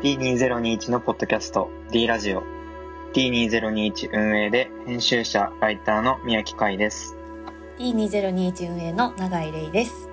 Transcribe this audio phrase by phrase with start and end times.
[0.00, 2.44] D2021 のポッドキャスト D ラジオ
[3.14, 7.16] D2021 運営で編集者、ライターの宮城海です。
[7.80, 10.08] D2021 運営の永井玲です。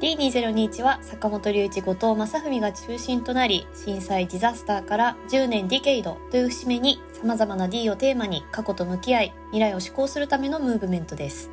[0.00, 11.50] D2021 は坂本龍一後藤正文が中心となり震災ディザスターから10年ディケイドという節目に様々な D をテーマに過去と向き合い未来を施行するためのムーブメントです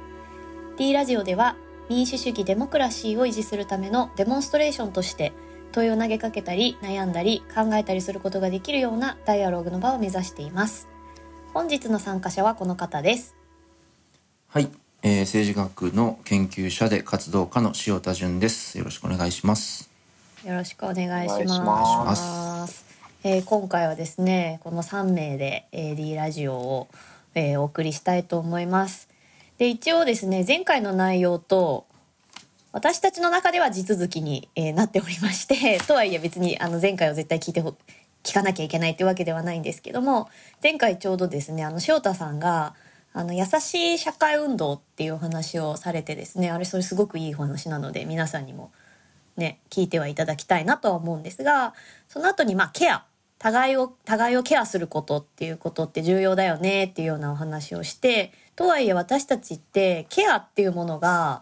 [0.77, 1.55] D ラジオでは
[1.89, 5.33] 民主主義デモクラシーを維持するためのデモンストレーションとして
[5.71, 10.87] 問いを投げかけたり悩んだり考えたりすることができるようなダイアログの場を目指しています。
[11.53, 13.35] 本日の参加者はこの方です。
[14.47, 14.69] はい、
[15.01, 18.77] えー、政治学の研究者で活動家の塩田純です。
[18.77, 19.89] よろしくお願いします。
[20.45, 22.85] よろしくお願いします。
[23.23, 26.87] えー、今回はですねこの3名で AD ラジオを、
[27.35, 29.07] えー、お送りしたいと思います。
[29.57, 31.85] で一応ですね前回の内容と
[32.73, 40.29] 私たちの中では地続きに、えー、なっておりまして とはいえ別にあの前回を絶対聞いて聞かなきゃいけないってわけではないんですけども
[40.63, 42.75] 前回ちょうどですねあの翔太さんが
[43.13, 48.71] あの優しい社会運動っていうお話をされてですねあれそれすごくいい話なので皆さんにも
[49.35, 51.73] ね聞いてはいただきたいなとは思うんですが
[52.07, 53.05] その後にまあケア。
[53.37, 61.41] 互いを互いをケアすることっていうことって重要だよねっていうようなお話をしてとはいえ私たちってケアっていうものが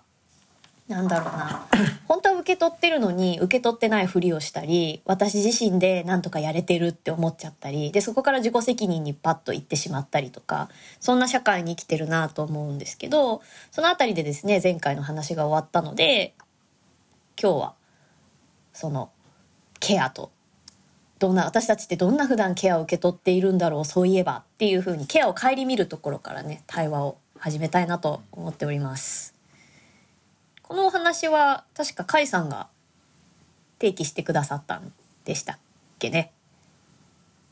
[0.89, 1.67] なんだろうな
[2.07, 10.67] 本当は受け取ってるのに受け取ってないふりをしたり私自身で何とかやれてるって思っちゃったりでそこから自己責任にパッと行ってしまったりとか
[10.99, 16.33] そんな社会に生きてるなと思うんですけどその辺りでですね前回の話が終わったので
[17.39, 17.73] 今日は
[18.73, 19.11] その
[19.79, 20.31] ケアと
[21.19, 29.38] どんな私たちってどんな普段ケアを受け取っているんだろうそういえばっていうふうにケアを顧みるところからね対話を始めたいなと思っております。
[30.69, 32.67] このお話は確か甲斐さんが
[33.81, 34.93] 提起してくださったん
[35.25, 35.57] でしたっ
[35.97, 36.31] けね？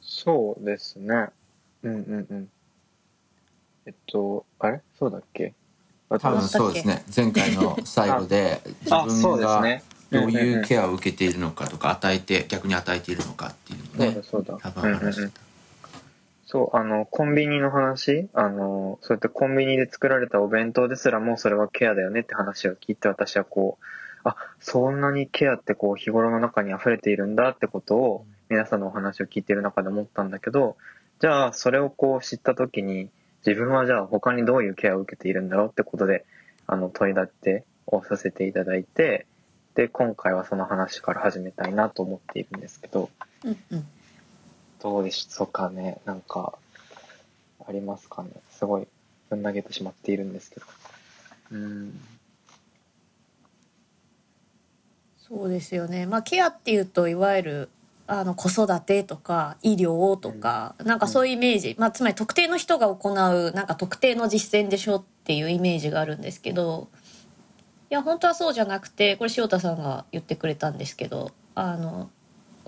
[0.02, 1.30] そうですね。
[1.82, 2.50] うんうんうん。
[3.88, 4.82] えっと、あれ？
[5.00, 5.54] そうだっけ？
[6.10, 7.04] 多分そうですね。
[7.14, 9.64] 前回の最後で 自分が
[10.12, 14.22] どういうケアを受けているのかとか与えて逆に与えているのかっていうのね。
[14.30, 15.42] そうだ多分話してた。
[16.48, 23.86] そう、あの、コンビニの話、あの、そうやってコンビニで作られたお弁当ですらもそれはケアだよねって話を聞いて私はこう、
[24.24, 30.78] あ、そんなにケアってこう日頃の中に溢れているんだってことを皆さんのお話を聞いている中で思ったんだけど、
[31.20, 33.10] じゃあそれをこう知った時に
[33.46, 36.26] 自分はじゃあ他にどういうケアを受けているんだろうってことで、
[36.66, 39.26] あの、問い立てをさせていただいて、
[39.76, 43.10] で、今回はその話から始めたいなと思っているんですけど、
[43.44, 43.86] うんうん。
[44.82, 46.54] どうでしょうかねなんか、
[47.68, 48.88] ありますかねすごい、
[49.30, 50.66] ぶん投げてしまっているんですけど。
[51.52, 52.00] うん。
[55.18, 56.06] そうですよね。
[56.06, 57.70] まあ、ケアっていうと、いわゆる、
[58.08, 66.88] あの、子育てとか、医療とか、うん、なんかそういうイメージ、まあ、つまり特定の人が行う、なんか特定の実践でしょっていうイメージがあるんですけど、
[67.90, 72.10] いや、本当はそうじゃなくて、これ塩田さんが言ってくれたんですけど、あの、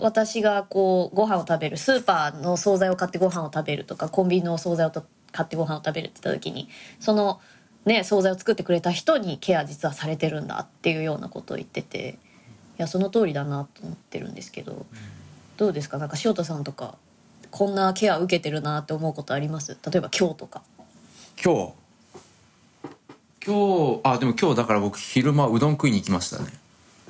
[0.01, 4.91] 私がこうご飯を食べるスーパーの惣菜を買ってご飯を食べるとかコンビニの惣菜を
[5.31, 7.39] 買ってご飯を食べるって言った時にその
[7.85, 12.17] ね惣菜を作ってくれた人にケア実はされてるんだっていうようなことを言ってて
[12.77, 14.85] いやその通りだなと思ってるんですけど
[15.57, 15.97] どうですか？
[15.97, 16.95] なんか塩田さんとか
[17.51, 19.77] こんなケア受けてるなって思うことあります？
[19.85, 20.61] 例えば今日とか。
[21.43, 21.73] 今日。
[23.45, 26.45] 今日あでも今日だから僕昼間うどん食いに行きましたね。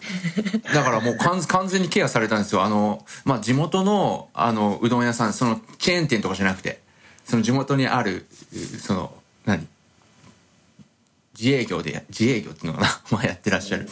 [0.73, 2.63] だからもう完全にケアされたんですよ。
[2.63, 6.81] あの、まあ、地元の、あの、うどん屋さん、その、チェーン店とかじゃなくて、
[7.25, 8.25] その地元にある、
[8.79, 9.13] その、
[9.45, 9.67] 何？
[11.39, 13.01] 自営業で、自営業っていうのかな？
[13.11, 13.89] まあ、やってらっしゃる。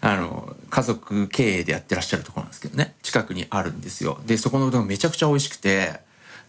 [0.00, 2.94] あの、家族経営でやってらっしゃるところなんですけどね。
[3.02, 4.20] 近くにあるんですよ。
[4.26, 6.00] で、そこのうどんめちゃくちゃ美味しくて、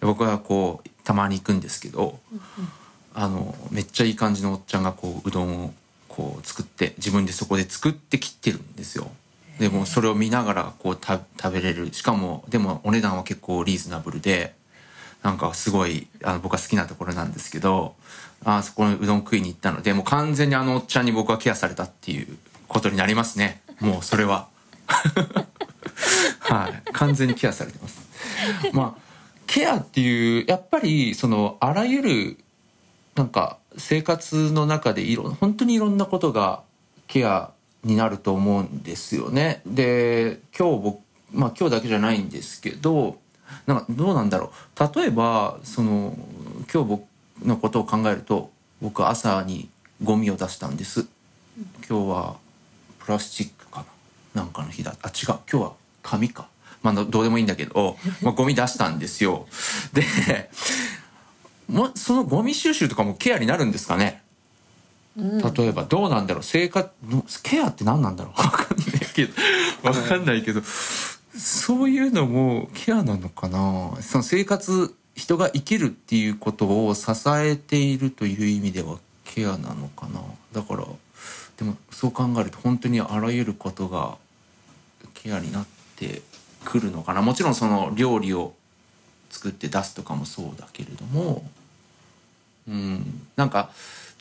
[0.02, 2.20] 僕はこう、たまに行くんですけど、
[3.14, 5.74] あの、めっちゃいい感じのおっちゃんがこう、うどんを
[6.16, 9.12] こう作って自分でそこで作って切ってるんですよ。
[9.59, 11.22] でもそれを見ながらこう食
[11.52, 11.94] べれる。
[11.94, 14.53] しかもでもお値段は結構リーズナブルで
[15.23, 17.96] なんかすごいあの僕は好きなところなんですけど
[18.46, 23.62] あそこのうどん食いに行ったのでもう完全にあのおっちゃんに僕はケアされたっていうことになりますね。
[23.79, 24.47] もうそれは。
[26.40, 26.91] はい。
[26.94, 28.00] 完全にケアされてます。
[28.72, 29.02] まあ
[29.47, 32.38] ケアっていうやっぱりそのあらゆる
[33.16, 36.64] なんか生活の中でいろ本当にいろんなことが
[37.08, 37.52] ケア
[37.84, 39.62] になると思うんですよね。
[39.66, 41.00] で今日僕
[41.34, 43.18] まあ今日だけじゃないんですけど
[43.68, 45.00] なんかどうなんだろう。
[45.00, 46.18] 例えばその
[46.72, 47.06] 今日僕
[47.44, 48.50] のことを考えると
[48.82, 49.70] 僕朝に
[50.04, 51.08] ゴミを出したんです。
[51.88, 52.36] 今日は
[53.00, 53.86] プラスチックか
[54.34, 54.42] な。
[54.42, 54.96] なんかの日だ。
[55.02, 55.40] あ違う。
[55.52, 56.48] 今日は紙か。
[56.82, 59.48] まあどうでもいいんだけど、まあ、ゴミ出したんですよ。
[59.94, 60.04] で
[61.67, 64.22] もそのゴミ収集とかもケアになるんですかね？
[65.17, 66.44] 例えばどうなんだろう？
[66.44, 66.90] 生活
[67.41, 68.34] ケアって何なんだろう？
[68.41, 69.34] 分かんないけど。
[69.84, 70.62] 分かんないけど。
[71.38, 73.94] そういうのもケアなのかな？
[74.02, 80.22] その生活人が生きるっていうことを支えているという意味ではケアなのかな？
[80.53, 80.85] だから
[81.58, 84.17] でもそう考えると本当にあらゆることが
[85.14, 85.66] ケアになっ
[85.96, 86.22] て
[86.66, 87.22] くるのかな？
[87.22, 88.53] もちろんその料理を
[89.35, 91.43] 作って出すとかもそうだけれども
[92.67, 93.70] うんなんか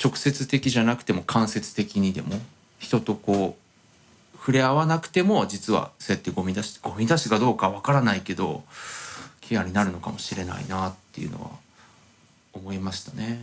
[0.02, 2.40] 直接的じゃなくても間接的にでも
[2.78, 8.64] 人とこう触れ合わなくても実はそうやってゴミ出しゴミ出しかどうかわからないけど
[9.40, 11.50] ケアになるのかもしれないなっていうのは
[12.52, 13.38] 思いましたね。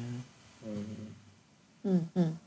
[1.86, 2.40] うんうん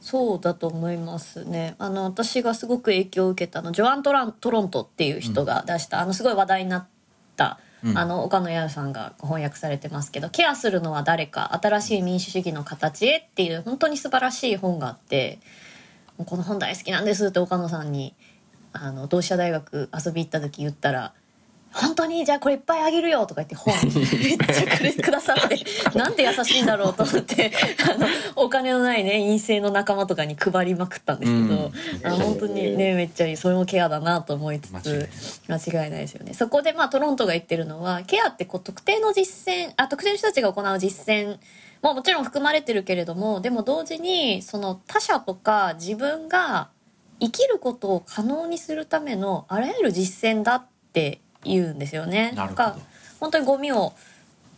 [0.00, 1.76] そうだと思いますね。
[1.78, 6.86] あの私がすごく影響を受けたのジョアン・トラントロントっていう人が出した、うん、あのすごい話題になっ
[7.36, 7.60] た、
[7.96, 15.40] あの岡野弥さんが翻訳されてますけど「ケアするのは誰か新しい民主主義の形へ」っていう本当に素晴らしい本があって
[16.24, 18.14] 「この本大好きなんです」って岡野さんに
[18.72, 21.12] あの同志社大学遊び行った時言ったら
[21.72, 25.58] 本当にじゃあこれいっぱいあげるよとか言って本 めっちゃくれくださって
[25.96, 27.52] なんて優しいんだろうと思って
[27.90, 31.72] あのお金のないね陰性の仲間とかに配りまくったんですけど、
[32.04, 35.08] うん、あ本当にねめっちゃいいそれもケアだなと思いつつ
[35.48, 36.34] 間違いないですよね。
[36.34, 41.38] そこでまあトロントが言ってるのはケアってこう特定の実践あ特定の人たちが行う実践
[41.82, 46.70] ももちろん含まれてるけれどもでも同時にその他者とか自分が
[47.20, 52.32] 生きることを可能にするためのあらゆる実践だって言うんですよね。
[52.34, 52.74] なるほど。
[53.20, 53.92] 本当にゴミを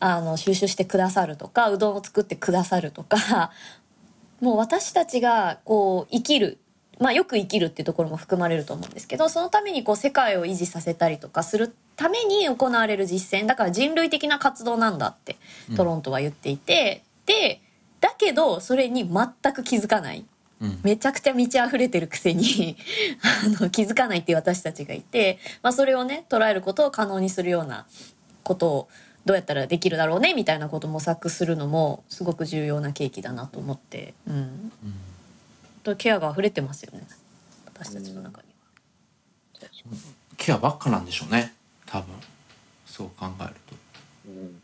[0.00, 3.50] あの収集してくださるとかうどんを作ってくださるとか
[4.40, 6.58] もう私たちがこう生きる
[6.98, 15.36] まあよく生きるっていうところも含まれると思うんですけどそのためにこう世界を維持させたりとかするために行われる実践だから人類的な活動なんだって
[15.76, 17.60] トロントは言っていて、うん、で
[18.00, 20.26] だけどそれに全く気づかない
[20.83, 22.77] めちゃくちゃ満ち溢れてるくせに
[23.59, 27.87] あの気づかないっていう私たちがいて、まあ、それをね捉えることを可能にするような
[28.43, 28.89] ことを
[29.25, 34.73] どうやったらできるだろうねみたいなことを模索するのもすごく重要な契機だなと思って、うん、
[35.87, 37.06] うん、ケアが溢れてますよね。
[37.67, 38.49] 私たちの中に
[39.61, 39.65] は。
[40.37, 41.55] ケアばっかなんでしょうね。
[41.87, 42.15] 多分。
[42.87, 43.77] そう考えると。
[44.29, 44.62] うん。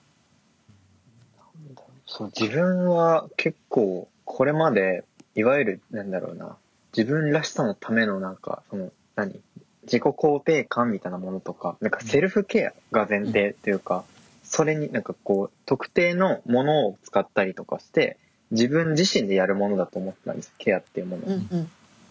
[2.06, 5.04] そう自分は結構これまで
[5.40, 6.56] いわゆる、なんだろうな、
[6.96, 9.40] 自分らしさのためのなんか、その、何？
[9.84, 14.04] 自己肯定感みたいなものとか、なんかセルフケアが前提というか、
[14.44, 18.18] それになんかこう、特定のものを使ったりとかして、
[18.50, 21.22] 自分自身でやるものだと思ったんです、ケアっていうもの。
[21.26, 21.70] うんうん、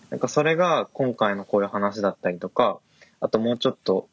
[0.09, 2.79] なんかそれが今回のこういう話だったりとか、
[3.19, 4.07] あともうちょっと、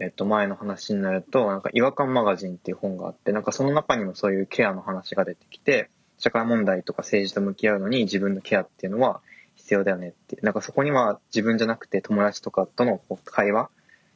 [0.00, 9.20] えっと、前の話になると、なんか違和感マガジンっていう本があって、なんかその中にもそういうケアの話が出てきて、社会問題とか政治と向き合うのに自分のケアっていうのは
[9.54, 10.36] 必要だよねって。
[10.42, 13.70] なんかそこには自分じゃなくて友達とかとの会話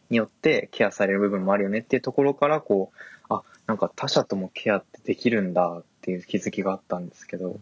[0.08, 7.58] によってケアされる部分もあるよねっていうところからこうあなんか他者ともケアってできるんだっていう気づきがあったんですけど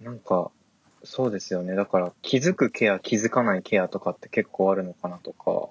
[0.00, 0.50] なんか
[1.04, 1.74] そうですよね。
[1.74, 5.68] だから気づくケア気づかないケアとかって結構あるのかなとか。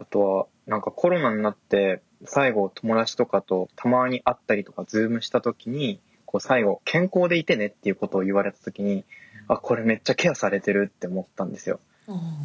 [0.00, 9.02] あとはなんかコロナになって最後友達とかとたまに会ったりとかズームした時にこう最後、健康でいてねっていうことを言われた時に、
[9.48, 11.80] あ、これめっちゃケアされてるって思ったんですよ。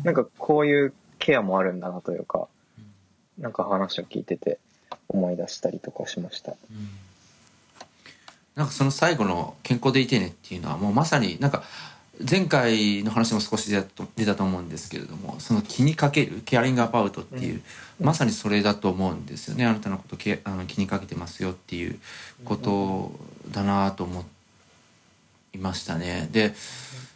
[0.06, 2.48] なんかこういうケアもあるんだなというか、
[3.38, 4.58] なんか話を聞いてて
[5.10, 6.54] 思い出したりとかしました。
[6.54, 6.90] うん、
[8.56, 11.64] なんかその最後の健康でいてねっていうのはもうまさになんか
[12.20, 17.62] 前回の話も少し出た出たと思うんですけれどもその気にかけるケアリングアバウトっていう、
[18.00, 19.66] うん、まさにそれだと思うんですよね。
[19.66, 22.00] あなたのことけあの気にかけてますよっていう
[22.46, 23.12] こと
[23.52, 24.26] だなと思
[25.54, 26.30] いましたね。
[26.32, 26.54] で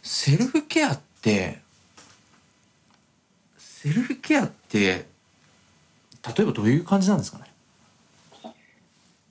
[0.02, 1.60] セルフケアって
[3.56, 5.06] セルフケアって
[6.26, 7.44] 例えばどういう感じなんですかね？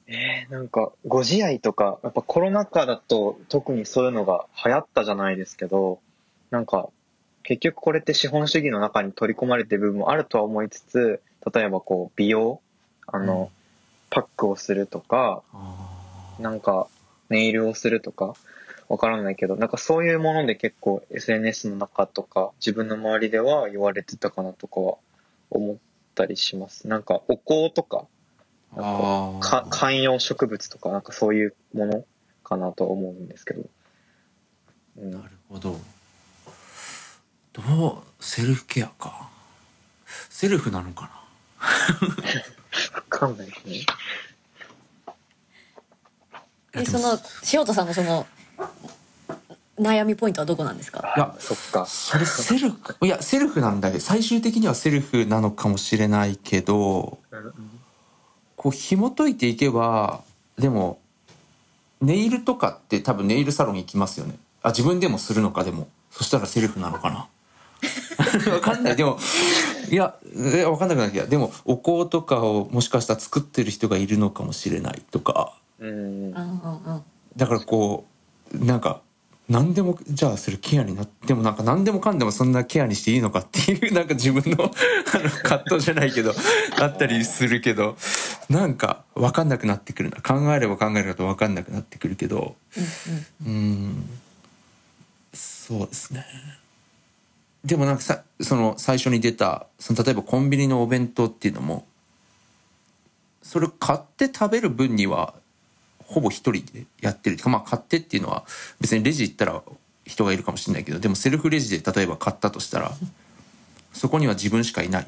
[0.07, 5.99] えー、なんか、ご自愛とか、やっぱコロナ禍だと特にそういうのが流行ったじゃないですけど、
[6.49, 6.89] なんか、
[7.43, 11.21] 結局これって資本主義の中に取り込まれてる部分もあるとは思いつつ、
[11.53, 12.61] 例えばこう、美容、
[13.05, 13.47] あの、うん、
[14.09, 15.43] パックをするとか、
[16.39, 16.87] なんか、
[17.29, 18.35] ネイルをするとか、
[18.87, 24.95] わからないけど、なんかそういうもので結構 SNS の中とか、自分の周りでは言われてたかなとかは
[25.49, 25.75] 思っ
[26.15, 26.87] たりします。
[26.87, 28.05] なんか、お香とか、
[28.75, 32.05] か観葉植物とかなんかそういうもの
[32.43, 33.63] かなと思うんですけど、
[34.97, 35.79] うん、なるほど。
[37.53, 37.61] ど
[38.19, 39.29] うセルフケアか。
[40.29, 41.09] セルフなのかな。
[42.95, 43.85] わかんないですね。
[46.73, 47.17] でその
[47.51, 48.27] 塩田さんのその
[49.79, 51.13] 悩みポイントはどこなんですか？
[51.17, 51.85] いやそっか。
[51.87, 57.19] それセルフいやセルフなんだけど最終的にはセルフなのかもしれないけど
[58.57, 60.21] こう紐解いていけば
[60.57, 60.99] でも
[62.01, 64.35] ネイルとかって多分ネイルサロン行きますよね。
[64.61, 65.87] あ自分でもするのかでも。
[66.11, 67.27] そしたらセルフなのかな。
[68.51, 68.95] わかんない。
[68.95, 69.19] でも
[69.89, 75.53] いやえわかんなくなきゃでもお香とかをもしかしたら作ってる人がいるのかもしれないとか。
[75.79, 75.89] うん。
[75.89, 77.03] うんうんうん。
[77.35, 78.05] だからこ
[78.51, 79.01] うなんか
[79.49, 86.33] 何でもじゃあそれケアになってもなんか何でもかんでもそんなケアにしていいのかっていうなんか自分のあの葛藤じゃないけど
[86.79, 87.95] あったりするけど
[88.49, 90.21] なんか分かんなくなってくるな。
[90.21, 92.55] 考えれば考えるほど分かんなくなってくるけど。
[93.45, 93.55] うんうん。
[93.55, 94.09] うん。
[95.33, 96.25] そうですね。
[97.63, 101.85] でもなんかさその最初に出たその例えばコンビニのお弁当っていうのも
[103.41, 105.33] それ買って食べる分には
[106.07, 108.43] ほぼ一人でやってるまあ買ってっていうのは
[108.81, 109.61] 別にレジ行ったら
[110.05, 112.91] 人がいるかもしれないけどでもセルフレジで例えば買ったとしたら
[113.93, 115.07] そこには自分しかいない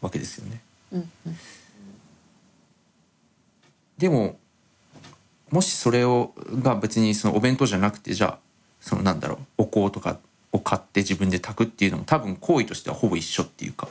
[0.00, 0.60] わけですよね。
[0.92, 1.36] うんうん
[4.00, 4.38] でも
[5.50, 6.32] もしそれを
[6.62, 8.38] が別にそのお弁当じゃなくてじゃあ
[8.80, 10.18] そのなんだろうお香とか
[10.52, 13.88] を買って自分で炊くっていうのも多分行為としてはほぼ一緒っていうか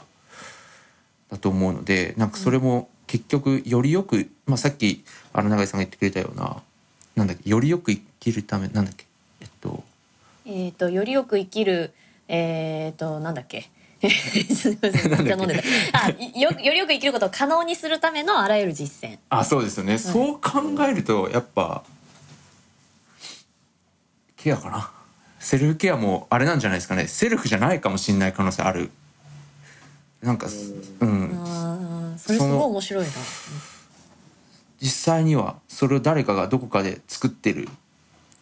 [1.30, 5.02] だと思うのでなんかそれも結局よりよく、まあ、さっき
[5.32, 6.62] あの永井さんが言ってくれたような
[7.16, 9.04] なんだっけよりよく生きるためなんだっけ
[9.40, 9.82] えっと
[10.46, 11.92] えっ、とよりよく生きる
[12.28, 13.68] えっ、となんだっけ。
[14.54, 15.60] すみません めっちゃ飲んで
[15.92, 16.06] た。
[16.06, 19.18] あよよりよく生きることを可能にするためのあらゆる実践。
[19.28, 21.82] あそうですよね、そう考えるとやっぱ
[24.36, 24.88] ケアかな。
[25.40, 27.08] セルフケアもあれなんじゃないですかね。
[27.08, 28.92] セルフじゃないかもしれない可能性ある。
[30.22, 30.46] なんか
[31.00, 31.89] うん
[32.20, 33.10] それすごい面白いな
[34.80, 37.68] 実際にはそれを誰かがどこかで作ってる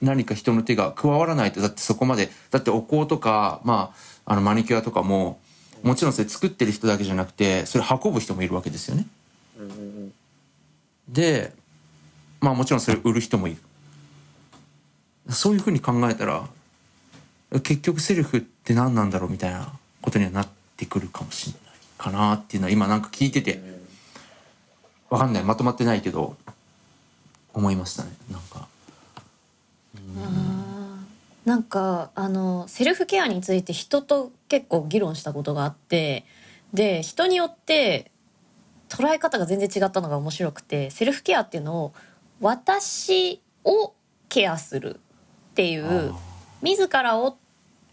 [0.01, 3.93] 何か人の手が加わらないとだってそこまでだってお香とか、ま
[4.27, 5.41] あ、あのマニキュアとかも
[5.83, 9.07] もちろんそれ作ってる人だけじゃなくてそれ運ぶ人もいるわけですよね。
[11.09, 11.53] で
[12.41, 13.59] まあもちろんそれ売る人もいる。
[15.31, 16.49] そういうふうに考えたら
[17.63, 21.68] 結局セルフって何なんだろうみたいなことにはなってくるかもしれない
[21.99, 23.61] かなっていうのは今なんか聞いてて
[25.11, 25.45] わかんない。
[25.45, 26.37] まとまってないけど
[27.53, 28.11] 思いましたね。
[28.31, 28.69] なんか。
[31.45, 36.27] なんかあのセルフケアについて人と結構議論したことがあって
[36.75, 38.11] で人によって
[38.91, 41.95] 捉え方が全然違ったのが面白くてセルフケアっていうのを
[42.43, 43.95] 私を
[44.29, 46.13] ケアするっていう
[46.61, 47.37] 自らをっ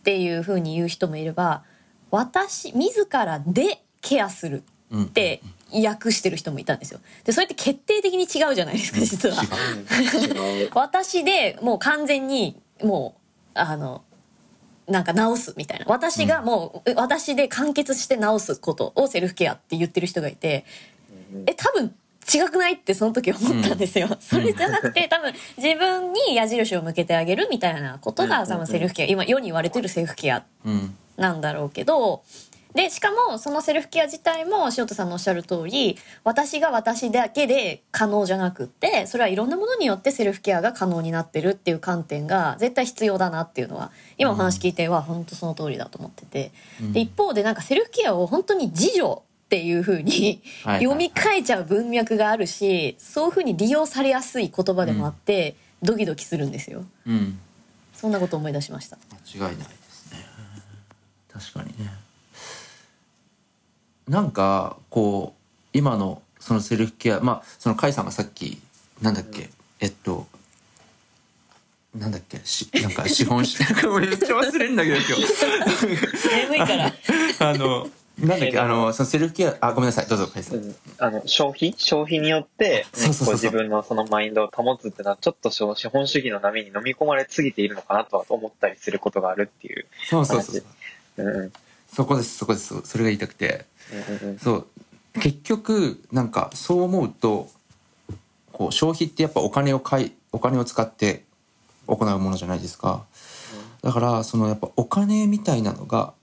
[0.04, 1.64] ていう風に言う人もいれば
[2.12, 5.42] 私自らでケアするうんって
[5.74, 7.00] 訳してる人もいたんですよ。
[7.24, 9.42] でそれって決定的に違うじゃないですか実は。
[9.44, 10.70] 違う。
[10.76, 13.16] 私でもう完全にも
[13.56, 14.04] うあの
[14.88, 15.86] なんか治すみたいな。
[15.88, 20.66] 私がもう、私で完結して治すことをセルフケアって言ってる人がいて
[21.48, 21.96] え多分
[22.34, 30.96] 違くないってその時思ったんですよ、それじゃなくて多分自分に矢印を向けてあげるみたいなことが多分セルフケア今世に言われてるセルフケアうん。
[31.18, 32.24] なんだろうけど
[32.76, 46.52] でしかもそのセルフケア自体も塩田さんのおっしゃる通り私が私だけで可能じゃなくってそれはいろんなものによってセルフケアが可能になってるっていう観点が絶対必要だなっていうのは今お話聞いては本当その通りだと思ってて、
[46.92, 56.84] で一方でなんかセルフケアを本当に自助っていう風にはいはい読み替えちゃう文脈があるしそういう風に利用されやすい言葉でもあって、ドキドキするんですよ。
[57.08, 57.40] うん。
[57.94, 58.98] そんなこと思い出しました。
[59.34, 60.26] 間違いないですね。
[61.32, 62.05] 確かにね
[64.08, 68.60] なんかこう今のそのセルフケアまあその甲斐さんがさっき
[69.02, 70.28] なんだっけ、えっと
[71.96, 75.24] なんだっけしなんか資本主 義めっちゃ忘れるんだけど今日。
[76.50, 76.94] 眠いから。
[77.40, 81.74] あのなんだっけあのそのセルフケアあごめんなさいどうぞ甲斐さん、うんあの消費？
[81.78, 83.26] 消費によって、そうそうそうそう。
[83.28, 89.86] こ自分のそのマインドを保つっていうのはちょっと資本主義の波に飲み込まれすぎているのかなとは思ったりすることがあるっていう。
[90.10, 90.64] そうそうそう
[91.18, 91.24] う。
[91.24, 91.54] んうん。
[91.94, 92.74] そこですそこです。
[92.84, 93.66] それが言いたくて
[94.42, 94.68] そう。
[95.20, 97.50] 結局なんかそう思うと
[98.52, 101.24] こう消費ってやっぱお金を買いお金を使って
[101.88, 103.06] 行うものじゃないですか。
[103.82, 106.14] だからそのやっぱお金みたいなのが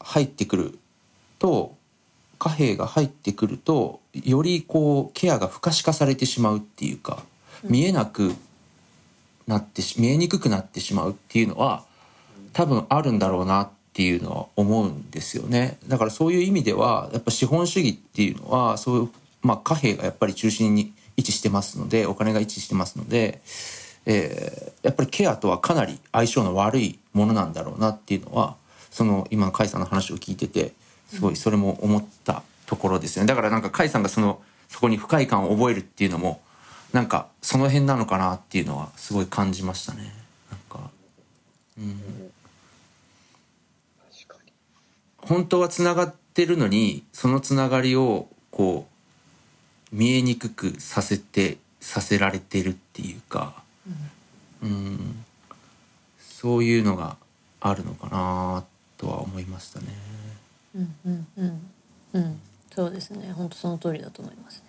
[0.00, 0.78] 入ってくる
[1.38, 1.76] と
[2.38, 7.22] 貨幣が入ってくるとよりこうケアが不可視化されてしまうっていうか
[7.62, 8.34] 見えなく
[9.46, 11.84] なって見えにくくなってしまうっていうのは
[12.52, 15.78] 多分あるんだろうなってっていうのは思うんですよね。
[15.86, 19.08] だからそういう意味ではやっぱ資本主義っていうのはそういう、
[19.42, 23.40] まあ、貨幣がやっぱり中心に位置してますのでお金が位置してますので、
[24.04, 28.56] えー、やっぱりケアとはかなり相性の悪いものなんだろうなっていうのは
[28.90, 30.72] その今の甲斐さんの話を聞いてて
[31.06, 33.28] すごいそれも思ったところですよね。
[33.28, 36.40] だからなんか甲斐さんがそのそこに不快感を覚えるっていうのも
[36.92, 40.12] なんかその辺なのかなっていうのはすごい感じましたね。
[40.50, 40.90] なんか
[41.78, 42.33] うん。
[45.26, 48.86] 本当はつながってるのにそのつながりをこ
[49.92, 53.62] う見えにくくさせてさせられてるっていうか、
[54.62, 55.24] うん、うん
[56.18, 57.16] そういうのが
[57.60, 58.64] あるのかな
[58.98, 59.86] とは思いましたね。
[60.74, 61.70] うんうんうん
[62.12, 62.40] うん、
[62.74, 63.32] そうですね。
[63.32, 64.64] 本当その通りだと思いますね。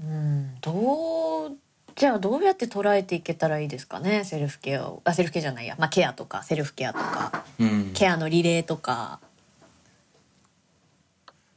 [0.00, 1.56] うん、どう
[1.94, 4.24] じゃあどうやって捉えていけたらいいですかね？
[4.24, 5.02] セルフケアを。
[5.04, 9.20] あセルフケアじゃないや、まあ、ケアとかセルフケアとか、うん、ケアのリレーとか。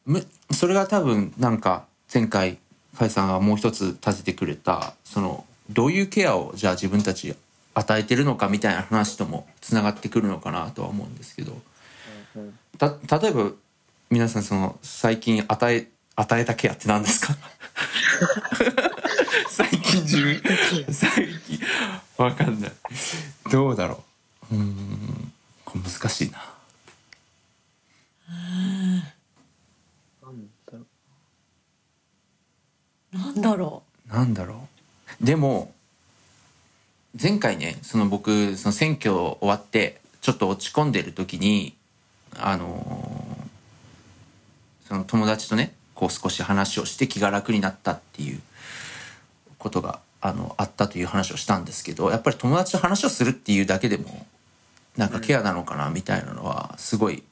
[0.05, 2.57] むそれが多分なんか前回
[2.97, 7.35] 甲斐さんがもう一つ立ててくれたそのどういうケアをじゃあ自分たち
[7.73, 11.59] 与えてるのかみたいな話ともつながってくるのかなとは思うんですけど、
[12.77, 13.51] た例えば
[14.09, 17.35] 皆さんその最近与え与えたケアって何ですか？
[19.49, 20.41] 最近自分
[20.91, 21.09] 最
[21.47, 21.59] 近。
[22.17, 22.71] わかんない。
[23.51, 24.03] どうだろ
[24.51, 24.55] う。
[24.55, 25.33] うん。
[25.63, 26.55] これ難しいな。
[33.11, 34.13] なんだろう。
[34.13, 34.67] なんだろ
[35.21, 35.25] う。
[35.25, 35.73] でも
[37.21, 41.75] 前回ねその僕その選挙終わってちょっと落ち込んでる時に
[42.37, 48.41] あのー、その友達とねこう少し話をして気が楽になったっていう
[49.65, 54.27] ことがあのあったという話をしたんですけどやっぱり友達と話をするっていうだけでも
[54.95, 57.23] なんかケアなのかなみたいなのはすごい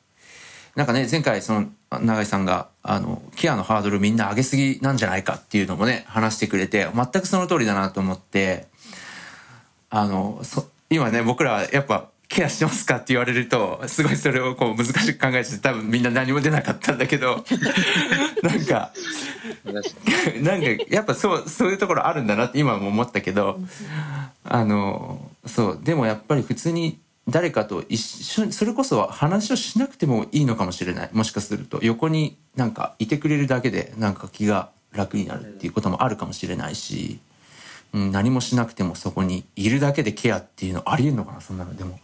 [0.76, 8.66] なんかね前回その永井さんがあのケアのハードルみんな上げすぎなんじゃないかっていうのもね話してくれて全くその通りだなと思って
[9.92, 10.42] あの
[10.90, 17.46] 今ね僕らやっぱケアしてますかって言われるとすごいそれをこう難しく考えて多分みんな何も出なかったんだけど
[18.42, 18.92] なんか
[20.42, 23.60] なんかやっぱそうそういうところあるんだなって今も思ったけど
[24.46, 26.98] あのそうでもやっぱり普通に
[27.30, 31.10] 誰かと一緒にそれこそ話をしなくてもいいのかもしれない。
[31.14, 37.20] もしかすると横になんかいてくれるだけでなんか気が楽になるっていうこともあるかもしれないし、
[37.94, 41.76] うん、何もしなくてもそこにいるだけでケアっていうのありえるのかなそんなの。
[41.76, 42.00] でも。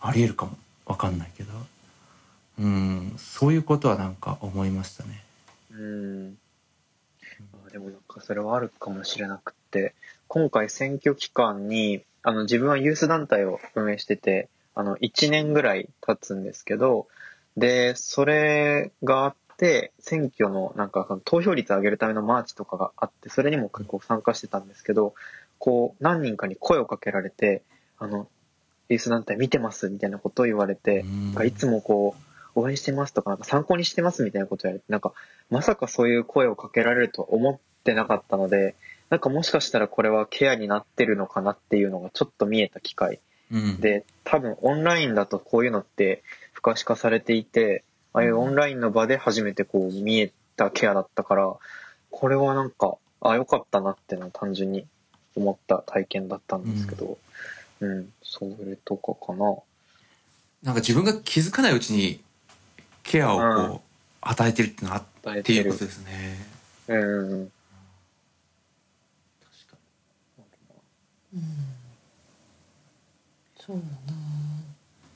[0.00, 0.56] ありえるかも。
[0.86, 1.52] 分かんないけど。
[2.58, 5.22] うんそういうことはなんか思いましたね。
[5.70, 6.34] うん。
[7.72, 9.94] でもなんかそれはあるかもしれなくて。
[10.32, 17.08] 今回選挙期間にあの自分はユース団体を運営しててあの1年ぐらい経つんですけど
[17.56, 25.14] でそれがあって選挙のなんか投票率上げるためのマーチとかがあってそれにも結構参加してたんですけど
[25.58, 27.62] こう何人かに声をかけられて
[27.98, 28.28] あの
[28.90, 31.04] ユース団体見てますみたいなことを言われて、
[31.46, 32.14] いつもこ
[32.54, 35.12] う、応援してますとか、なんか参考にしてますみたいなことを言われて、なんか、
[35.48, 38.74] まさかそういう声をかけられると思ってなかったので、
[39.08, 43.20] なんかもしかしたらこれはケアになってるのかなっていうのがちょっと見えた機会。
[43.52, 46.22] うん、で、多分オンラインだとこういうのって
[46.52, 51.52] 不可視化されていて、ああいうオンラインの場で初めてこう見えたケアだったから、
[52.10, 54.86] これはなんか、あ、良かったなっていうのは単純に
[55.36, 57.16] 思った体験だったんですけど、うん、
[58.22, 59.56] それとかかな。
[60.62, 62.20] なんか自分が気づかないうちに
[63.02, 63.80] ケアをこう、うん、
[64.20, 66.36] 与えてるってのはっていうことですね。
[66.88, 67.52] うん。
[69.40, 69.76] 確か
[71.32, 71.40] に。
[71.40, 71.48] うん。
[73.58, 74.18] そうだな。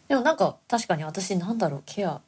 [0.09, 2.21] でもなんか確かに私なんだろうケア。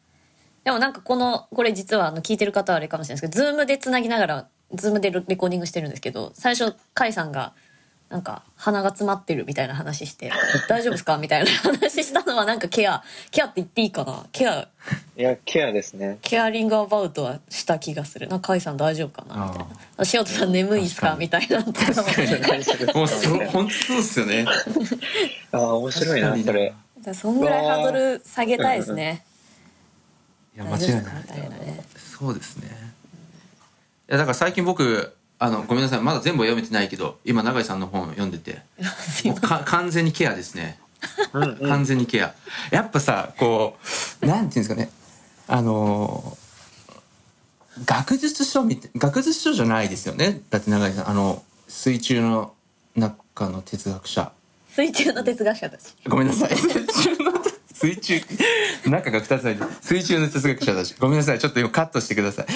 [0.65, 7.55] でもなんかこのこれ実はあの聞いてる方はあれかもしれないですけどズームでつなぎながらズームでレコーディングしてるんですけど最初甲斐さんが
[8.09, 10.31] なんか鼻が詰まってるみたいな話して
[10.69, 14.25] 大丈夫ですかみたいな話したのはなんかケアケアって言っていいかな？
[14.31, 14.69] ケア
[15.17, 16.19] いやケアですね。
[16.23, 18.29] caring about はした気がする。
[18.29, 19.47] なんか甲斐さん大丈夫かな？
[19.47, 19.67] みたいな
[20.15, 21.17] 塩田さん眠いっすか？
[21.19, 21.59] みたいな。
[22.95, 24.47] もうそ本当そうですよね。
[25.51, 26.75] ああ面白いなそれ。
[27.13, 29.25] そんぐらいハードル下げたいですね。
[30.55, 31.05] いや間違いない。
[31.97, 32.69] そうですね。
[34.09, 36.01] いやだから最近僕あのごめんなさい。
[36.01, 38.63] まだ全部読めてないけど今永井さんの本読んでて。
[39.25, 40.79] もうか完全にケアですね。
[41.33, 42.35] 完全にケア。
[42.71, 43.77] やっぱさこ
[44.23, 44.91] うなんていうんですかね。
[45.49, 46.37] あの
[47.85, 50.41] 学術書み学術書じゃないですよね。
[50.49, 52.55] だって永井さんあの水中の
[52.95, 54.33] 中の哲学者。
[54.71, 55.95] 水中の哲学者たち。
[56.09, 56.51] ごめんなさい。
[57.75, 58.21] 水中
[58.87, 60.95] 中が2つ入って水中の哲学者たち。
[60.99, 61.39] ごめんなさい。
[61.39, 62.47] ちょっと今カットしてください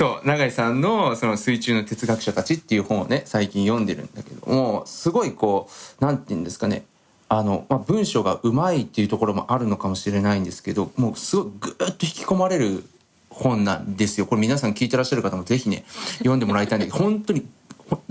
[0.00, 5.68] そう永井さんの「その水中の哲学者たち」っていう本をね最近読んでるんだけどもすごいこ
[6.00, 6.86] うなんて言うんですかね
[7.28, 12.82] あの、まあ、文章がうまいっていうところもあるのかもしれないんですけどもうすごいぐーっと引き込まれる
[13.28, 15.84] 本なんですよこれ皆さん聞いてらっしゃる方もぜひね
[16.20, 17.46] 読んでもらいたいんだけど本当に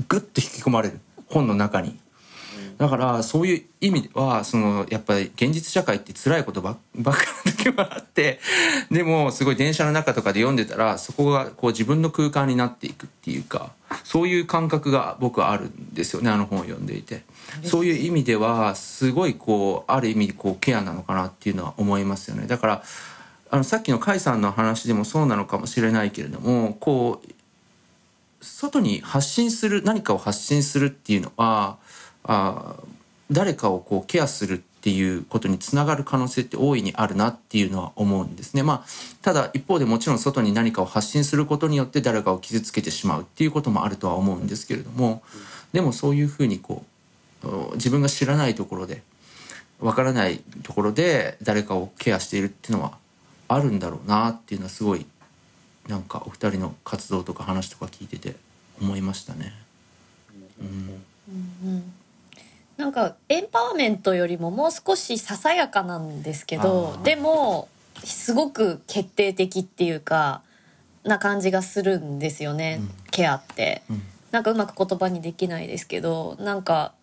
[0.08, 1.98] ぐっと引き込まれる本の中に。
[2.80, 8.40] だからそういう意味ではそのやっぱり現実社会って辛いことばばっかの時もあって
[8.90, 13.74] でもすごい電車の中とかで読んでたらそこがこう自分の空間になっていくっていうか
[14.06, 17.24] そういう感覚が僕はあるんですよねあの本を読んでいて。
[17.64, 22.46] そういう意味ではすごいこうある意味こうケアなのかなっていうのは思いますよね。
[22.48, 22.84] だから
[23.50, 27.30] あのさっきの甲斐さんの話でもそうなのかもしれないけれどもこう
[28.42, 31.78] 外に発信する何かを発信するっていうのは
[32.24, 32.76] あ
[33.32, 38.64] 誰かをこうケアするっていうことにつながる可能性って大いにあるなっていうのは思うんですね。
[38.64, 38.90] まあ、
[39.22, 45.22] ただ一方でもちろん外に何かを発信することによって誰かを傷つけてしまうっていうこともあるとは思うんですけれども
[45.74, 46.86] でもそういうふうにこ
[47.44, 49.04] う自分が知らないところで
[49.80, 52.98] わからないところで誰かをケアしているっていうのは
[53.50, 55.06] あるんだろうなっていうのはすごい
[55.88, 58.36] なんかお二人の活動とか話とか聞いてて
[58.82, 59.54] 思いましたね。
[60.62, 60.68] うん
[61.64, 61.94] うんうん
[62.80, 67.68] なんかエンパワーメントよりももう少しささやかなんですけどでも
[68.06, 70.42] すごく決定的っていうか
[71.04, 76.94] な感じがするんですよね、うん、ケアって、うん、なんかうまく言葉にできないですけどなんか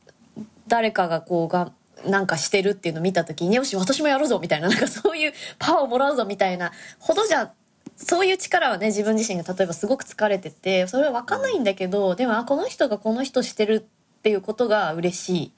[0.67, 1.71] 誰かがこうが
[2.07, 7.53] なんかしてるっていうのを見た時によし私もやるぞみたいななんかそういうパワーをもらうぞみたいなほどじゃ
[7.97, 15.53] そういう力はね自分自身が例えばすごく疲れててそれは分かんないんだけどでもあこの人がこの人してるっていうことが嬉しい。